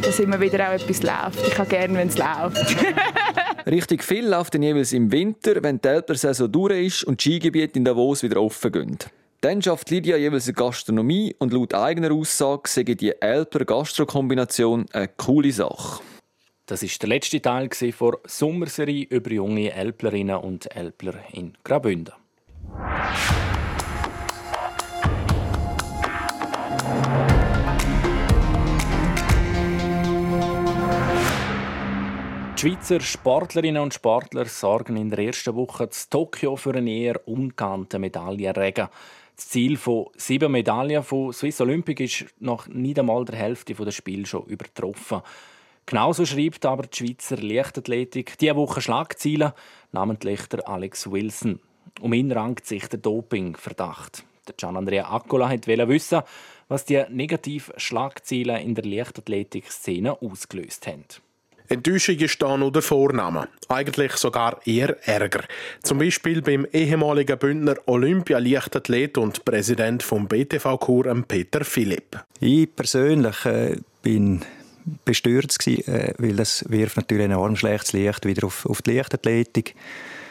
dass 0.03 0.19
immer 0.19 0.41
wieder 0.41 0.69
auch 0.69 0.75
etwas 0.75 1.03
läuft. 1.03 1.47
Ich 1.47 1.59
habe 1.59 1.69
gerne, 1.69 1.99
wenn 1.99 2.09
es 2.09 2.19
läuft. 2.19 2.77
Richtig 3.67 4.03
viel 4.03 4.27
läuft 4.27 4.55
dann 4.55 4.63
jeweils 4.63 4.93
im 4.93 5.13
Winter, 5.13 5.63
wenn 5.63 5.81
die 5.81 5.89
Elbler-Saison 5.89 6.51
durch 6.51 6.87
ist 6.87 7.05
und 7.05 7.25
die 7.25 7.31
Skigebiete 7.31 7.79
in 7.79 7.85
Davos 7.85 8.23
wieder 8.23 8.41
offen 8.41 8.73
gehen. 8.73 8.99
Dann 9.43 9.61
schafft 9.61 9.91
Lydia 9.91 10.17
jeweils 10.17 10.47
eine 10.47 10.55
Gastronomie 10.55 11.35
und 11.41 11.53
laut 11.53 11.75
eigener 11.75 12.13
Aussage 12.13 12.69
sei 12.69 12.85
die 12.85 13.11
Elper-Gastro-Kombination 13.21 14.87
eine 14.93 15.09
coole 15.09 15.51
Sache. 15.51 16.01
Das 16.67 16.85
ist 16.85 17.03
der 17.03 17.09
letzte 17.09 17.43
Teil 17.43 17.69
der 17.69 17.93
Sommerserie 18.25 19.05
über 19.11 19.33
junge 19.33 19.73
Elplerinnen 19.73 20.37
und 20.37 20.73
Elpler 20.77 21.15
in 21.33 21.59
Graubünden. 21.65 22.15
Die 32.55 32.61
Schweizer 32.61 33.01
Sportlerinnen 33.01 33.83
und 33.83 33.93
Sportler 33.93 34.45
sorgen 34.45 34.97
in 34.97 35.11
der 35.11 35.19
ersten 35.19 35.57
Woche 35.57 35.89
zu 35.89 36.09
Tokio 36.09 36.55
für 36.55 36.77
einen 36.77 36.87
eher 36.87 37.27
ungeahnten 37.27 38.03
Medaillenregen. 38.03 38.87
Das 39.43 39.49
Ziel 39.49 39.77
von 39.77 40.07
sieben 40.17 40.53
Medaillen 40.53 41.03
von 41.03 41.33
Swiss 41.33 41.61
Olympic 41.61 42.03
ist 42.05 42.27
noch 42.39 42.69
nicht 42.69 42.97
einmal 43.01 43.25
der 43.25 43.35
Hälfte 43.35 43.75
des 43.75 43.93
Spiels 43.93 44.29
schon 44.29 44.47
übertroffen. 44.47 45.21
Genauso 45.85 46.25
schreibt 46.25 46.65
aber 46.65 46.85
die 46.85 46.97
Schweizer 46.97 47.39
Leichtathletik 47.39 48.39
diese 48.39 48.55
Woche 48.55 48.81
Schlagzeilen, 48.81 49.53
namentlich 49.91 50.47
der 50.47 50.69
Alex 50.69 51.11
Wilson. 51.11 51.59
Um 52.01 52.13
ihn 52.13 52.31
rankt 52.31 52.67
sich 52.67 52.87
der 52.87 53.01
Dopingverdacht. 53.01 54.23
Der 54.47 54.55
Gian 54.57 54.77
Andrea 54.77 55.11
Accola 55.11 55.51
wollte 55.51 55.89
wissen, 55.89 56.23
was 56.69 56.85
die 56.85 57.03
negativen 57.11 57.75
Schlagzeilen 57.79 58.63
in 58.63 58.77
der 58.77 58.85
Leichtathletik-Szene 58.85 60.23
ausgelöst 60.23 60.87
haben. 60.87 61.05
Enttäuschung 61.73 62.17
ist 62.17 62.41
da 62.43 62.57
nur 62.57 62.71
der 62.71 62.83
Vorname. 62.83 63.49
Eigentlich 63.69 64.13
sogar 64.13 64.61
eher 64.67 64.97
Ärger. 65.07 65.45
Zum 65.83 65.99
Beispiel 65.99 66.43
beim 66.43 66.67
ehemaligen 66.73 67.39
Bündner 67.39 67.77
Olympia-Leichtathlet 67.87 69.17
und 69.17 69.45
Präsident 69.45 70.03
vom 70.03 70.29
BTV-Kur, 70.29 71.23
Peter 71.27 71.65
Philipp. 71.65 72.21
Ich 72.41 72.75
persönlich 72.77 73.45
äh, 73.47 73.77
bin 74.03 74.43
bestürzt 75.05 75.59
gewesen, 75.61 75.93
äh, 75.93 76.15
weil 76.19 76.37
das 76.37 76.65
wirft 76.69 76.97
natürlich 76.97 77.25
ein 77.25 77.31
enorm 77.31 77.57
schlechtes 77.57 77.93
Licht 77.93 78.27
wieder 78.27 78.47
auf, 78.47 78.67
auf 78.67 78.83
die 78.83 78.95
Leichtathletik. 78.95 79.75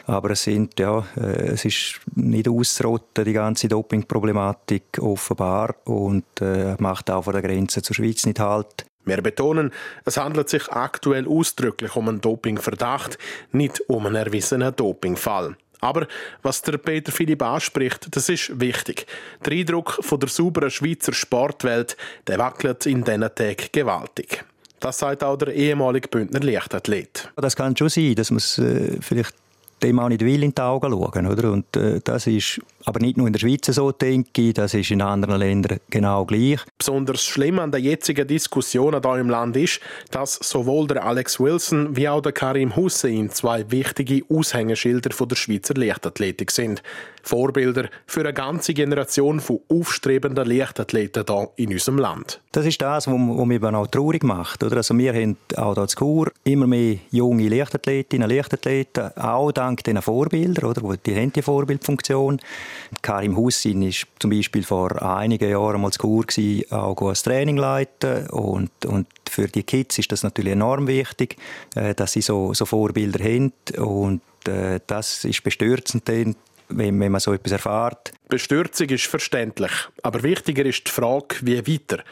Aber 0.06 0.30
es, 0.30 0.44
sind, 0.44 0.78
ja, 0.78 1.04
äh, 1.16 1.52
es 1.52 1.64
ist 1.64 2.00
nicht 2.14 2.48
auszurotten, 2.48 3.24
die 3.24 3.32
ganze 3.32 3.68
Dopingproblematik 3.68 4.98
offenbar 5.00 5.74
und 5.84 6.24
äh, 6.40 6.76
macht 6.78 7.10
auch 7.10 7.24
von 7.24 7.32
der 7.32 7.42
Grenze 7.42 7.82
zur 7.82 7.94
Schweiz 7.94 8.26
nicht 8.26 8.40
halt. 8.40 8.86
Wir 9.04 9.20
betonen, 9.20 9.72
es 10.04 10.16
handelt 10.16 10.48
sich 10.48 10.70
aktuell 10.70 11.26
ausdrücklich 11.26 11.96
um 11.96 12.08
einen 12.08 12.20
Dopingverdacht, 12.20 13.18
nicht 13.50 13.80
um 13.88 14.06
einen 14.06 14.16
erwiesenen 14.16 14.74
Dopingfall. 14.74 15.56
Aber 15.80 16.06
was 16.42 16.62
der 16.62 16.78
Peter 16.78 17.10
Philipp 17.10 17.42
anspricht, 17.42 18.14
das 18.14 18.28
ist 18.28 18.60
wichtig. 18.60 19.06
Der 19.44 19.52
Eindruck 19.52 19.98
von 20.00 20.20
der 20.20 20.28
sauberen 20.28 20.70
Schweizer 20.70 21.12
Sportwelt, 21.12 21.96
der 22.28 22.38
wackelt 22.38 22.86
in 22.86 23.02
diesen 23.02 23.22
Tagen 23.22 23.66
gewaltig. 23.72 24.44
Das 24.78 24.98
sagt 24.98 25.24
auch 25.24 25.36
der 25.36 25.54
ehemalige 25.54 26.08
Bündner 26.08 26.40
Leichtathlet. 26.40 27.30
Das 27.36 27.56
kann 27.56 27.76
schon 27.76 27.88
sein, 27.88 28.14
dass 28.14 28.30
man 28.30 28.38
es 28.38 28.58
äh, 28.58 28.96
vielleicht 29.00 29.34
dem 29.82 29.98
auch 29.98 30.08
nicht 30.08 30.24
will 30.24 30.42
in 30.42 30.54
die 30.54 30.62
Augen 30.62 30.90
schauen. 30.90 31.26
Oder? 31.26 31.50
Und 31.52 31.76
äh, 31.76 32.00
das 32.02 32.26
ist 32.26 32.60
aber 32.84 33.00
nicht 33.00 33.16
nur 33.16 33.26
in 33.26 33.32
der 33.32 33.40
Schweiz 33.40 33.66
so, 33.66 33.92
denke 33.92 34.42
ich, 34.42 34.54
das 34.54 34.74
ist 34.74 34.90
in 34.90 35.02
anderen 35.02 35.38
Ländern 35.38 35.78
genau 35.90 36.24
gleich. 36.24 36.60
Besonders 36.78 37.24
schlimm 37.24 37.58
an 37.58 37.70
der 37.70 37.80
jetzigen 37.80 38.26
Diskussion 38.26 39.00
hier 39.00 39.16
im 39.16 39.30
Land 39.30 39.56
ist, 39.56 39.80
dass 40.10 40.34
sowohl 40.34 40.86
der 40.86 41.04
Alex 41.04 41.40
Wilson 41.40 41.96
wie 41.96 42.08
auch 42.08 42.20
der 42.20 42.32
Karim 42.32 42.76
Hussein 42.76 43.30
zwei 43.30 43.70
wichtige 43.70 44.22
Aushängeschilder 44.28 45.10
der 45.10 45.36
Schweizer 45.36 45.74
Leichtathletik 45.74 46.50
sind. 46.50 46.82
Vorbilder 47.22 47.88
für 48.06 48.20
eine 48.20 48.32
ganze 48.32 48.74
Generation 48.74 49.40
von 49.40 49.60
aufstrebenden 49.68 50.46
Leichtathleten 50.46 51.24
hier 51.26 51.50
in 51.56 51.72
unserem 51.72 51.98
Land. 51.98 52.40
Das 52.50 52.66
ist 52.66 52.82
das, 52.82 53.06
was 53.06 53.46
mich 53.46 53.62
auch 53.62 53.86
traurig 53.86 54.24
macht. 54.24 54.62
Oder? 54.64 54.78
Also 54.78 54.96
wir 54.98 55.14
haben 55.14 55.36
auch 55.56 55.74
hier 55.74 55.82
in 55.84 55.88
Kur 55.94 56.32
immer 56.44 56.66
mehr 56.66 56.96
junge 57.10 57.48
Leichtathletinnen 57.48 58.28
und 58.28 58.36
Leichtathleten, 58.36 59.16
auch 59.16 59.52
dank 59.52 59.84
diesen 59.84 60.02
Vorbildern, 60.02 60.70
oder? 60.70 60.96
die 60.96 61.14
haben 61.14 61.32
die 61.32 61.42
Vorbildfunktion. 61.42 62.40
Karim 63.02 63.36
Hussin 63.36 63.82
ist 63.82 64.06
zum 64.18 64.30
Beispiel 64.30 64.62
vor 64.62 65.02
einigen 65.02 65.50
Jahren 65.50 65.80
mal 65.80 65.90
zu 65.90 65.98
Kur 65.98 66.24
gewesen, 66.24 66.70
auch 66.72 67.00
als 67.02 67.22
Training 67.22 67.56
leiten. 67.56 68.28
Und, 68.28 68.70
und 68.86 69.06
für 69.28 69.48
die 69.48 69.62
Kids 69.62 69.98
ist 69.98 70.12
das 70.12 70.22
natürlich 70.22 70.52
enorm 70.52 70.86
wichtig, 70.86 71.36
äh, 71.74 71.94
dass 71.94 72.12
sie 72.12 72.22
so, 72.22 72.54
so 72.54 72.66
Vorbilder 72.66 73.24
haben. 73.24 73.52
Und 73.78 74.22
äh, 74.46 74.80
das 74.86 75.24
ist 75.24 75.42
bestürzend 75.42 76.08
wenn, 76.76 76.98
wenn 77.00 77.12
man 77.12 77.20
so 77.20 77.32
etwas 77.32 77.52
erfährt. 77.52 78.12
Bestürzung 78.28 78.88
ist 78.88 79.06
verständlich, 79.06 79.72
aber 80.02 80.22
wichtiger 80.22 80.64
ist 80.64 80.86
die 80.86 80.90
Frage, 80.90 81.36
wie 81.42 81.58
weiter. 81.58 82.02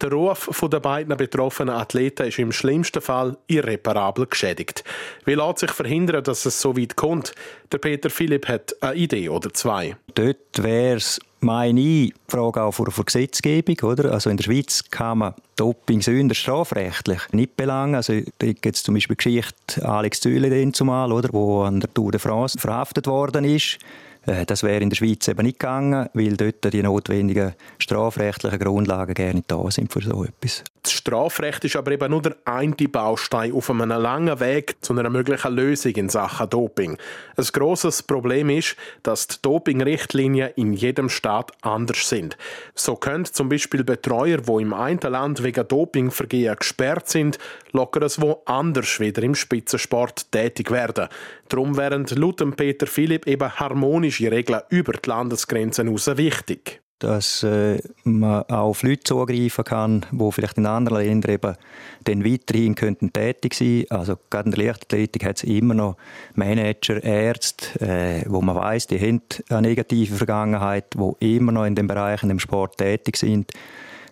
Der 0.00 0.12
Ruf 0.12 0.48
der 0.70 0.80
beiden 0.80 1.16
betroffenen 1.16 1.74
Athleten 1.74 2.26
ist 2.26 2.38
im 2.38 2.52
schlimmsten 2.52 3.00
Fall 3.00 3.36
irreparabel 3.46 4.26
geschädigt. 4.26 4.84
Wie 5.24 5.34
lässt 5.34 5.58
sich 5.58 5.70
verhindern, 5.70 6.24
dass 6.24 6.46
es 6.46 6.60
so 6.60 6.76
weit 6.76 6.96
kommt? 6.96 7.34
Der 7.72 7.78
Peter 7.78 8.10
Philipp 8.10 8.48
hat 8.48 8.74
eine 8.82 8.94
Idee 8.94 9.28
oder 9.28 9.52
zwei. 9.52 9.96
Dort 10.14 10.62
wäre 10.62 10.96
es 10.96 11.20
meine 11.40 11.80
ich, 11.80 12.14
Frage 12.28 12.62
auch 12.62 12.72
vor, 12.72 12.90
vor 12.90 13.04
Gesetzgebung. 13.04 13.76
Oder? 13.82 14.12
Also 14.12 14.30
in 14.30 14.36
der 14.36 14.44
Schweiz 14.44 14.84
kann 14.90 15.18
man 15.18 15.34
Doping-Sünder 15.56 16.34
strafrechtlich 16.34 17.20
nicht 17.32 17.56
belangen. 17.56 17.94
Also, 17.94 18.20
da 18.38 18.46
gibt 18.46 18.76
es 18.76 18.82
zum 18.82 18.94
Beispiel 18.94 19.16
die 19.16 19.24
Geschichte 19.24 19.88
Alex 19.88 20.20
Zülle, 20.20 20.72
zumal, 20.72 21.12
oder, 21.12 21.28
wo 21.32 21.62
an 21.62 21.80
der 21.80 21.92
Tour 21.92 22.12
de 22.12 22.20
France 22.20 22.58
verhaftet 22.58 23.06
worden 23.06 23.44
ist. 23.44 23.78
Äh, 24.26 24.46
das 24.46 24.62
wäre 24.62 24.82
in 24.82 24.90
der 24.90 24.96
Schweiz 24.96 25.26
eben 25.28 25.42
nicht 25.42 25.58
gegangen, 25.58 26.08
weil 26.14 26.36
dort 26.36 26.72
die 26.72 26.82
notwendigen 26.82 27.54
strafrechtlichen 27.78 28.58
Grundlagen 28.58 29.14
gerne 29.14 29.34
nicht 29.34 29.50
da 29.50 29.70
sind 29.70 29.92
für 29.92 30.02
so 30.02 30.24
etwas. 30.24 30.64
Das 30.82 30.92
Strafrecht 30.92 31.64
ist 31.64 31.76
aber 31.76 31.92
eben 31.92 32.10
nur 32.10 32.22
der 32.22 32.36
eine 32.46 32.74
Baustein 32.74 33.52
auf 33.52 33.70
einem 33.70 33.90
langen 33.90 34.40
Weg 34.40 34.76
zu 34.80 34.94
einer 34.94 35.10
möglichen 35.10 35.54
Lösung 35.54 35.92
in 35.92 36.08
Sachen 36.08 36.48
Doping. 36.48 36.96
Ein 37.36 37.44
grosses 37.52 38.02
Problem 38.02 38.48
ist, 38.48 38.76
dass 39.02 39.28
die 39.28 39.36
Dopingrichtlinien 39.42 40.50
in 40.56 40.72
jedem 40.72 41.10
Staat 41.10 41.52
anders 41.60 42.08
sind. 42.08 42.38
So 42.74 42.96
können 42.96 43.26
zum 43.26 43.50
Beispiel 43.50 43.84
Betreuer, 43.84 44.38
die 44.38 44.62
im 44.62 44.72
einen 44.72 45.00
Land 45.00 45.42
wegen 45.42 45.68
Dopingvergehen 45.68 46.56
gesperrt 46.56 47.08
sind, 47.10 47.38
locker 47.72 48.02
es 48.02 48.20
woanders 48.20 49.00
wieder 49.00 49.22
im 49.22 49.34
Spitzensport 49.34 50.32
tätig 50.32 50.70
werden. 50.70 51.08
Darum 51.48 51.76
wären 51.76 52.06
laut 52.14 52.40
Peter 52.56 52.86
Philipp 52.86 53.26
eben 53.26 53.52
harmonische 53.52 54.30
Regeln 54.30 54.62
über 54.70 54.92
die 54.92 55.08
Landesgrenzen 55.08 55.88
hinaus 55.88 56.06
wichtig 56.16 56.80
dass 57.00 57.42
äh, 57.42 57.80
man 58.04 58.42
auch 58.42 58.68
auf 58.68 58.82
Leute 58.82 59.02
zugreifen 59.02 59.64
kann, 59.64 60.06
die 60.12 60.32
vielleicht 60.32 60.58
in 60.58 60.66
anderen 60.66 60.98
Ländern 60.98 61.32
eben 61.32 61.56
dann 62.04 62.24
weiterhin 62.24 62.74
könnten 62.74 63.12
tätig 63.12 63.54
sein 63.54 63.84
Also 63.88 64.16
gerade 64.28 64.50
in 64.50 64.54
der 64.54 64.66
Leichtathletik 64.66 65.24
hat 65.24 65.38
es 65.38 65.44
immer 65.44 65.74
noch 65.74 65.96
Manager, 66.34 67.02
Ärzte, 67.02 67.80
äh, 67.80 68.24
wo 68.28 68.42
man 68.42 68.54
weiß, 68.54 68.86
die 68.86 69.00
haben 69.00 69.22
eine 69.48 69.62
negative 69.62 70.14
Vergangenheit, 70.14 70.94
die 70.94 71.36
immer 71.36 71.52
noch 71.52 71.64
in 71.64 71.74
dem 71.74 71.86
Bereich, 71.86 72.22
in 72.22 72.28
dem 72.28 72.38
Sport 72.38 72.76
tätig 72.76 73.16
sind. 73.16 73.50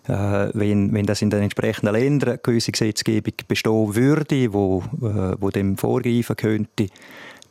Äh, 0.07 0.49
wenn, 0.53 0.91
wenn 0.91 1.05
das 1.05 1.21
in 1.21 1.29
den 1.29 1.43
entsprechenden 1.43 1.93
Ländern 1.93 2.29
eine 2.31 2.39
gewisse 2.39 2.71
Gesetzgebung 2.71 3.33
bestehen 3.47 3.95
würde, 3.95 4.51
wo, 4.51 4.83
äh, 5.01 5.35
wo 5.39 5.51
dem 5.51 5.77
vorgreifen 5.77 6.35
könnte, 6.35 6.87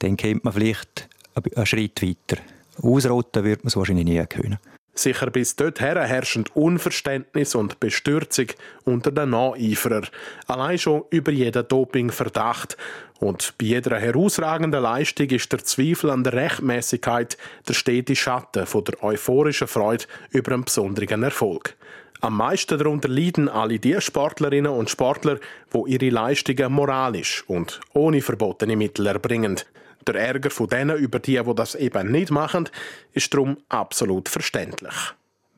dann 0.00 0.16
kommt 0.16 0.44
man 0.44 0.52
vielleicht 0.52 1.08
einen 1.54 1.66
Schritt 1.66 2.02
weiter. 2.02 2.42
Ausrotten 2.82 3.44
wird 3.44 3.62
man 3.62 3.68
es 3.68 3.76
wahrscheinlich 3.76 4.06
nie 4.06 4.24
können. 4.26 4.58
Sicher 4.98 5.30
bis 5.30 5.54
dorthin 5.54 5.96
herrschen 5.96 6.44
Unverständnis 6.54 7.54
und 7.54 7.78
Bestürzung 7.78 8.46
unter 8.84 9.12
den 9.12 9.30
Nacheiferern. 9.30 10.08
Allein 10.48 10.76
schon 10.76 11.04
über 11.10 11.30
jeden 11.30 11.68
Dopingverdacht. 11.68 12.76
Und 13.20 13.54
bei 13.58 13.66
jeder 13.66 13.98
herausragenden 13.98 14.82
Leistung 14.82 15.28
ist 15.28 15.52
der 15.52 15.62
Zweifel 15.64 16.10
an 16.10 16.24
der 16.24 16.32
Rechtmäßigkeit 16.32 17.38
der 17.68 17.74
stete 17.74 18.16
Schatten 18.16 18.66
von 18.66 18.84
der 18.84 19.02
euphorischen 19.02 19.68
Freude 19.68 20.06
über 20.30 20.52
einen 20.52 20.64
besonderen 20.64 21.22
Erfolg. 21.22 21.76
Am 22.20 22.36
meisten 22.36 22.76
darunter 22.76 23.08
leiden 23.08 23.48
alle 23.48 23.78
die 23.78 24.00
Sportlerinnen 24.00 24.72
und 24.72 24.90
Sportler, 24.90 25.38
wo 25.70 25.86
ihre 25.86 26.10
Leistungen 26.10 26.72
moralisch 26.72 27.44
und 27.46 27.80
ohne 27.94 28.20
verbotene 28.20 28.74
Mittel 28.74 29.06
erbringen. 29.06 29.60
Der 30.08 30.14
Ärger 30.14 30.48
von 30.48 30.68
denen 30.68 30.96
über 30.96 31.18
die, 31.18 31.38
die 31.38 31.54
das 31.54 31.74
eben 31.74 32.10
nicht 32.10 32.30
machen, 32.30 32.70
ist 33.12 33.34
darum 33.34 33.58
absolut 33.68 34.30
verständlich. 34.30 34.94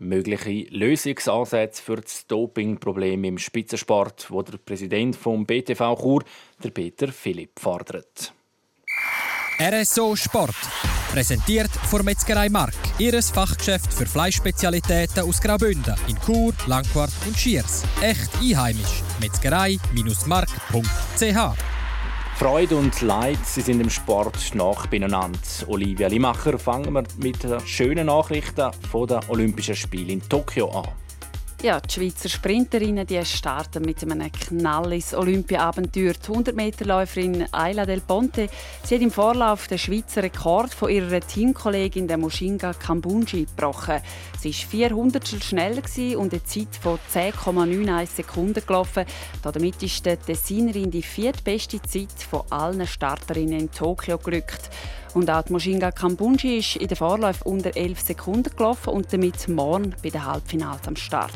Mögliche 0.00 0.66
Lösungsansätze 0.70 1.80
für 1.80 1.96
das 1.96 2.26
Dopingproblem 2.26 3.22
im 3.22 3.38
Spitzensport, 3.38 4.26
wo 4.28 4.42
der 4.42 4.58
Präsident 4.58 5.14
vom 5.14 5.46
BTV 5.46 5.96
Chur, 6.00 6.24
der 6.64 6.70
Peter 6.70 7.12
Philipp, 7.12 7.60
fordert. 7.60 8.34
RSO 9.60 10.16
Sport. 10.16 10.56
Präsentiert 11.12 11.70
von 11.88 12.04
Metzgerei 12.04 12.48
Mark, 12.48 12.74
ihres 12.98 13.30
Fachgeschäft 13.30 13.92
für 13.92 14.06
Fleischspezialitäten 14.06 15.22
aus 15.22 15.40
Graubünden 15.40 15.94
in 16.08 16.16
Chur, 16.26 16.54
Langquart 16.66 17.12
und 17.24 17.36
Schiers. 17.36 17.84
Echt 18.00 18.30
einheimisch. 18.42 19.04
Metzgerei-mark.ch 19.20 21.79
Freude 22.40 22.76
und 22.76 23.03
Leid, 23.03 23.44
sie 23.44 23.61
sind 23.61 23.83
im 23.83 23.90
Sport 23.90 24.55
nach 24.55 24.87
beieinander. 24.87 25.38
Olivia 25.66 26.09
Limacher, 26.09 26.59
fangen 26.59 26.94
wir 26.94 27.05
mit 27.18 27.44
den 27.44 27.61
schönen 27.66 28.07
Nachrichten 28.07 28.70
von 28.90 29.07
den 29.07 29.20
Olympischen 29.29 29.76
Spielen 29.76 30.09
in 30.09 30.26
Tokio 30.26 30.70
an. 30.70 30.88
Ja, 31.62 31.78
die 31.78 31.92
Schweizer 31.92 32.30
Sprinterinnen 32.30 33.06
die 33.06 33.22
starten 33.22 33.82
mit 33.84 34.02
einem 34.02 34.32
Knall 34.32 34.94
ins 34.94 35.12
Olympia-Abenteuer. 35.12 36.14
Die 36.14 36.32
100-Meter-Läuferin 36.32 37.52
Ayla 37.52 37.84
Del 37.84 38.00
Ponte 38.00 38.48
sie 38.82 38.94
hat 38.94 39.02
im 39.02 39.10
Vorlauf 39.10 39.68
den 39.68 39.76
Schweizer 39.76 40.22
Rekord 40.22 40.72
von 40.72 40.88
ihrer 40.88 41.20
Teamkollegin 41.20 42.08
der 42.08 42.16
Moshinga 42.16 42.72
Kambunji 42.72 43.44
gebrochen. 43.44 44.00
Sie 44.40 44.54
war 44.54 44.70
400 44.70 45.28
schneller 45.28 45.82
und 46.16 46.32
eine 46.32 46.44
Zeit 46.44 46.74
von 46.80 46.98
10,91 47.12 48.06
Sekunden 48.06 48.66
gelaufen. 48.66 49.04
Damit 49.42 49.82
ist 49.82 50.06
die 50.06 50.16
Tessinerin 50.16 50.90
die 50.90 51.02
viertbeste 51.02 51.82
Zeit 51.82 52.22
von 52.30 52.40
allen 52.48 52.86
Starterinnen 52.86 53.60
in 53.60 53.70
Tokio 53.70 54.16
gerückt. 54.16 54.70
Und 55.12 55.28
auch 55.30 55.42
die 55.42 55.52
Moshinga 55.52 55.90
Kambunji 55.90 56.58
ist 56.58 56.76
in 56.76 56.88
der 56.88 56.96
Vorlauf 56.96 57.42
unter 57.42 57.76
11 57.76 58.00
Sekunden 58.00 58.54
gelaufen 58.56 58.90
und 58.90 59.12
damit 59.12 59.48
morgen 59.48 59.94
bei 60.02 60.10
den 60.10 60.24
Halbfinals 60.24 60.86
am 60.86 60.96
Start. 60.96 61.32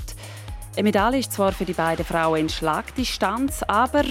Eine 0.76 0.84
Medaille 0.84 1.18
ist 1.18 1.32
zwar 1.32 1.52
für 1.52 1.64
die 1.64 1.72
beiden 1.72 2.04
Frauen 2.04 2.40
in 2.40 2.48
Schlagdistanz, 2.48 3.62
aber 3.66 4.04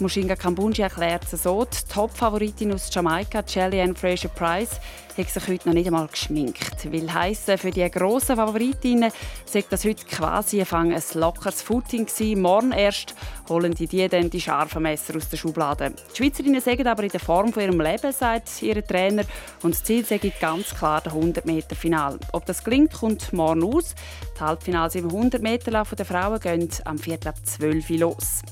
Mushinga 0.00 0.36
Kambunji 0.36 0.82
erklärt 0.82 1.24
es 1.30 1.42
so, 1.42 1.64
die 1.64 1.92
Top-Favoritin 1.92 2.72
aus 2.72 2.88
Jamaika, 2.92 3.42
Kellyanne 3.42 3.94
Fraser-Price, 3.94 4.80
hat 5.16 5.28
sich 5.28 5.48
heute 5.48 5.68
noch 5.68 5.74
nicht 5.74 5.86
einmal 5.86 6.06
geschminkt. 6.06 6.90
Will 6.92 7.12
heissen, 7.12 7.58
für 7.58 7.70
die 7.70 7.88
grossen 7.90 8.36
Favoritinnen 8.36 9.10
sagt 9.44 9.72
das 9.72 9.84
heute 9.84 10.04
quasi 10.04 10.62
ein, 10.62 11.02
lockeres 11.14 11.62
Footing 11.62 12.06
gewesen. 12.06 12.42
Morgen 12.42 12.72
erst 12.72 13.14
holen 13.48 13.74
die, 13.74 13.86
die 13.86 14.08
dann 14.08 14.30
die 14.30 14.40
scharfen 14.40 14.82
Messer 14.82 15.16
aus 15.16 15.28
der 15.28 15.36
Schublade. 15.36 15.92
Die 16.12 16.16
Schweizerinnen 16.16 16.60
sagen 16.60 16.86
aber 16.86 17.02
in 17.02 17.10
der 17.10 17.20
Form 17.20 17.52
von 17.52 17.62
ihrem 17.62 17.80
Leben, 17.80 18.12
sagt 18.12 18.62
ihr 18.62 18.84
Trainer. 18.84 19.24
Und 19.62 19.74
das 19.74 19.84
Ziel 19.84 20.04
sei 20.04 20.18
ganz 20.40 20.74
klar 20.74 21.00
der 21.00 21.12
100 21.12 21.44
Meter 21.46 21.74
Final. 21.74 22.18
Ob 22.32 22.46
das 22.46 22.62
gelingt, 22.62 22.92
kommt 22.92 23.32
morgen 23.32 23.64
aus. 23.64 23.94
Die 24.36 24.40
Halbfinals 24.40 24.94
im 24.94 25.06
100 25.06 25.42
Meter 25.42 25.72
Lauf 25.72 25.94
der 25.94 26.06
Frauen 26.06 26.38
gehen 26.38 26.68
am 26.84 26.98
Viertel 26.98 27.28
ab 27.28 27.36
12 27.44 27.90
Uhr 27.90 27.98
los. 27.98 28.42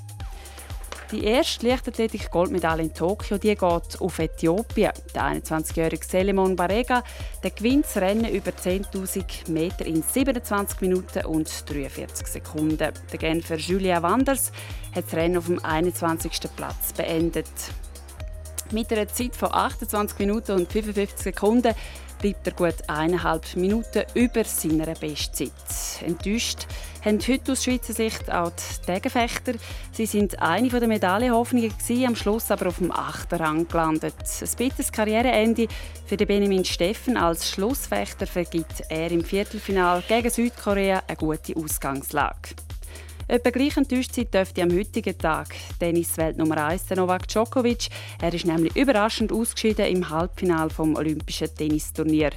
Die 1.12 1.22
erste 1.22 1.68
Leichtathletik-Goldmedaille 1.68 2.82
in 2.82 2.92
Tokio 2.92 3.38
die 3.38 3.54
geht 3.54 4.00
auf 4.00 4.18
Äthiopien. 4.18 4.90
Der 5.14 5.22
21-jährige 5.22 6.04
Selemon 6.04 6.56
Barega 6.56 7.04
der 7.44 7.52
gewinnt 7.52 7.84
das 7.84 7.98
Rennen 7.98 8.28
über 8.28 8.50
10.000 8.50 9.48
Meter 9.48 9.86
in 9.86 10.02
27 10.02 10.80
Minuten 10.80 11.24
und 11.26 11.48
43 11.70 12.26
Sekunden. 12.26 12.76
Der 12.78 13.18
Genfer 13.18 13.56
Julia 13.56 14.02
Wanders 14.02 14.50
hat 14.96 15.04
das 15.04 15.14
Rennen 15.14 15.36
auf 15.36 15.46
dem 15.46 15.64
21. 15.64 16.32
Platz 16.56 16.92
beendet. 16.92 17.46
Mit 18.72 18.90
einer 18.92 19.06
Zeit 19.06 19.36
von 19.36 19.52
28 19.52 20.18
Minuten 20.18 20.52
und 20.52 20.72
55 20.72 21.20
Sekunden 21.20 21.72
bleibt 22.18 22.46
er 22.46 22.52
gut 22.52 22.88
eineinhalb 22.88 23.56
Minuten 23.56 24.04
über 24.14 24.44
seiner 24.44 24.94
Bestzeit. 24.94 25.52
Enttäuscht 26.04 26.66
haben 27.04 27.20
heute 27.26 27.52
aus 27.52 27.62
Schweizer 27.62 27.92
Sicht 27.92 28.30
auch 28.30 28.50
die 28.50 28.86
Tegenfechter. 28.86 29.52
Sie 29.92 30.06
sind 30.06 30.42
eine 30.42 30.68
der 30.68 30.88
Medaillenhoffnungen 30.88 31.72
am 32.06 32.16
Schluss 32.16 32.50
aber 32.50 32.66
auf 32.68 32.78
dem 32.78 32.90
achten 32.90 33.36
Rang 33.36 33.68
gelandet. 33.68 34.14
Ein 34.18 34.48
bitteres 34.56 34.90
Karriereende 34.90 35.68
für 36.06 36.16
den 36.16 36.26
Benjamin 36.26 36.64
Steffen 36.64 37.16
als 37.16 37.50
Schlussfechter 37.50 38.26
vergibt 38.26 38.82
er 38.88 39.10
im 39.10 39.24
Viertelfinal 39.24 40.02
gegen 40.08 40.30
Südkorea 40.30 41.02
eine 41.06 41.16
gute 41.16 41.56
Ausgangslage. 41.56 42.65
Etwa 43.28 43.50
gleich 43.50 43.76
enttäuscht 43.76 44.14
sein 44.14 44.30
dürfte 44.30 44.62
am 44.62 44.70
heutigen 44.70 45.18
Tag 45.18 45.48
Tennis-Welt 45.80 46.36
Nummer 46.36 46.64
1 46.64 46.90
Novak 46.90 47.26
Djokovic. 47.26 47.88
Er 48.22 48.32
ist 48.32 48.46
nämlich 48.46 48.76
überraschend 48.76 49.32
ausgeschieden 49.32 49.86
im 49.86 50.08
Halbfinale 50.08 50.70
vom 50.70 50.94
Olympischen 50.94 51.52
Tennisturnier. 51.52 52.30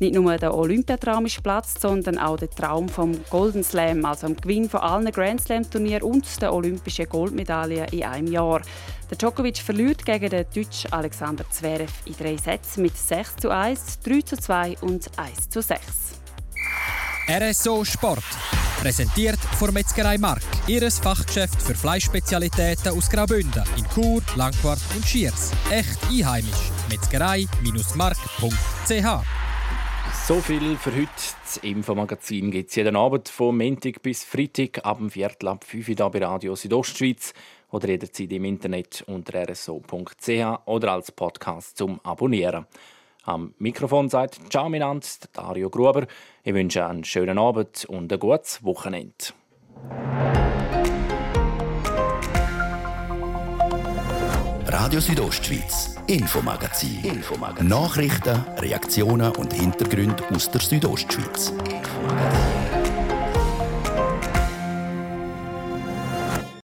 Nicht 0.00 0.14
nur 0.14 0.36
der 0.36 0.54
Olympiatraum 0.54 1.24
ist 1.24 1.42
platzt, 1.42 1.80
sondern 1.80 2.18
auch 2.18 2.36
der 2.36 2.50
Traum 2.50 2.90
vom 2.90 3.18
Golden 3.30 3.64
Slam, 3.64 4.04
also 4.04 4.26
dem 4.26 4.36
Gewinn 4.36 4.68
von 4.68 4.80
allen 4.80 5.10
Grand 5.12 5.40
Slam-Turnieren 5.40 6.02
und 6.02 6.42
der 6.42 6.52
Olympischen 6.52 7.08
Goldmedaille 7.08 7.86
in 7.92 8.04
einem 8.04 8.30
Jahr. 8.30 8.60
Der 9.08 9.16
Djokovic 9.16 9.56
verliert 9.56 10.04
gegen 10.04 10.28
den 10.28 10.44
Deutschen 10.54 10.92
Alexander 10.92 11.48
Zverev 11.48 11.90
in 12.04 12.16
drei 12.18 12.36
Sätzen 12.36 12.82
mit 12.82 12.98
6 12.98 13.36
zu 13.36 13.48
1, 13.48 14.00
3 14.00 14.20
zu 14.20 14.36
2 14.36 14.76
und 14.82 15.10
1 15.16 15.48
zu 15.48 15.62
6. 15.62 15.80
RSO 17.30 17.82
Sport. 17.82 18.24
Präsentiert 18.84 19.40
von 19.58 19.72
Metzgerei 19.72 20.18
Mark, 20.18 20.42
ihres 20.66 20.98
Fachgeschäft 20.98 21.62
für 21.62 21.74
Fleischspezialitäten 21.74 22.92
aus 22.92 23.08
Graubünden 23.08 23.64
in 23.78 23.88
Chur, 23.88 24.20
Langquart 24.36 24.78
und 24.94 25.06
Schiers. 25.06 25.52
Echt 25.70 25.98
einheimisch. 26.10 26.70
Metzgerei-mark.ch 26.90 29.24
so 30.26 30.40
viel 30.40 30.76
für 30.76 30.92
heute. 30.92 31.08
Das 31.44 31.56
Infomagazin 31.62 32.50
gibt 32.50 32.68
es 32.68 32.76
jeden 32.76 32.94
Abend 32.94 33.30
von 33.30 33.56
Montag 33.56 34.02
bis 34.02 34.22
Freitag 34.22 34.84
ab 34.84 34.98
dem 34.98 35.08
Viertel 35.08 35.48
ab 35.48 35.64
5 35.64 35.88
Uhr 35.88 36.10
bei 36.10 36.18
Radio 36.18 36.54
Südostschweiz 36.54 37.32
oder 37.70 37.88
jederzeit 37.88 38.30
im 38.32 38.44
Internet 38.44 39.02
unter 39.06 39.48
rso.ch 39.48 40.58
oder 40.66 40.92
als 40.92 41.10
Podcast 41.10 41.78
zum 41.78 42.00
Abonnieren. 42.04 42.66
Am 43.26 43.54
Mikrofon 43.58 44.10
Ciao 44.50 44.68
miteinander, 44.68 45.06
Dario 45.32 45.70
Gruber. 45.70 46.06
Ich 46.42 46.52
wünsche 46.52 46.86
einen 46.86 47.04
schönen 47.04 47.38
Abend 47.38 47.86
und 47.86 48.12
ein 48.12 48.18
gutes 48.18 48.62
Wochenende. 48.62 49.14
Radio 54.66 55.00
Südostschweiz, 55.00 55.96
Infomagazin. 56.06 57.02
Infomagazin. 57.02 57.68
Nachrichten, 57.68 58.44
Reaktionen 58.58 59.32
und 59.36 59.54
Hintergründe 59.54 60.22
aus 60.34 60.50
der 60.50 60.60
Südostschweiz. 60.60 61.50
Infomagazin. 61.50 62.63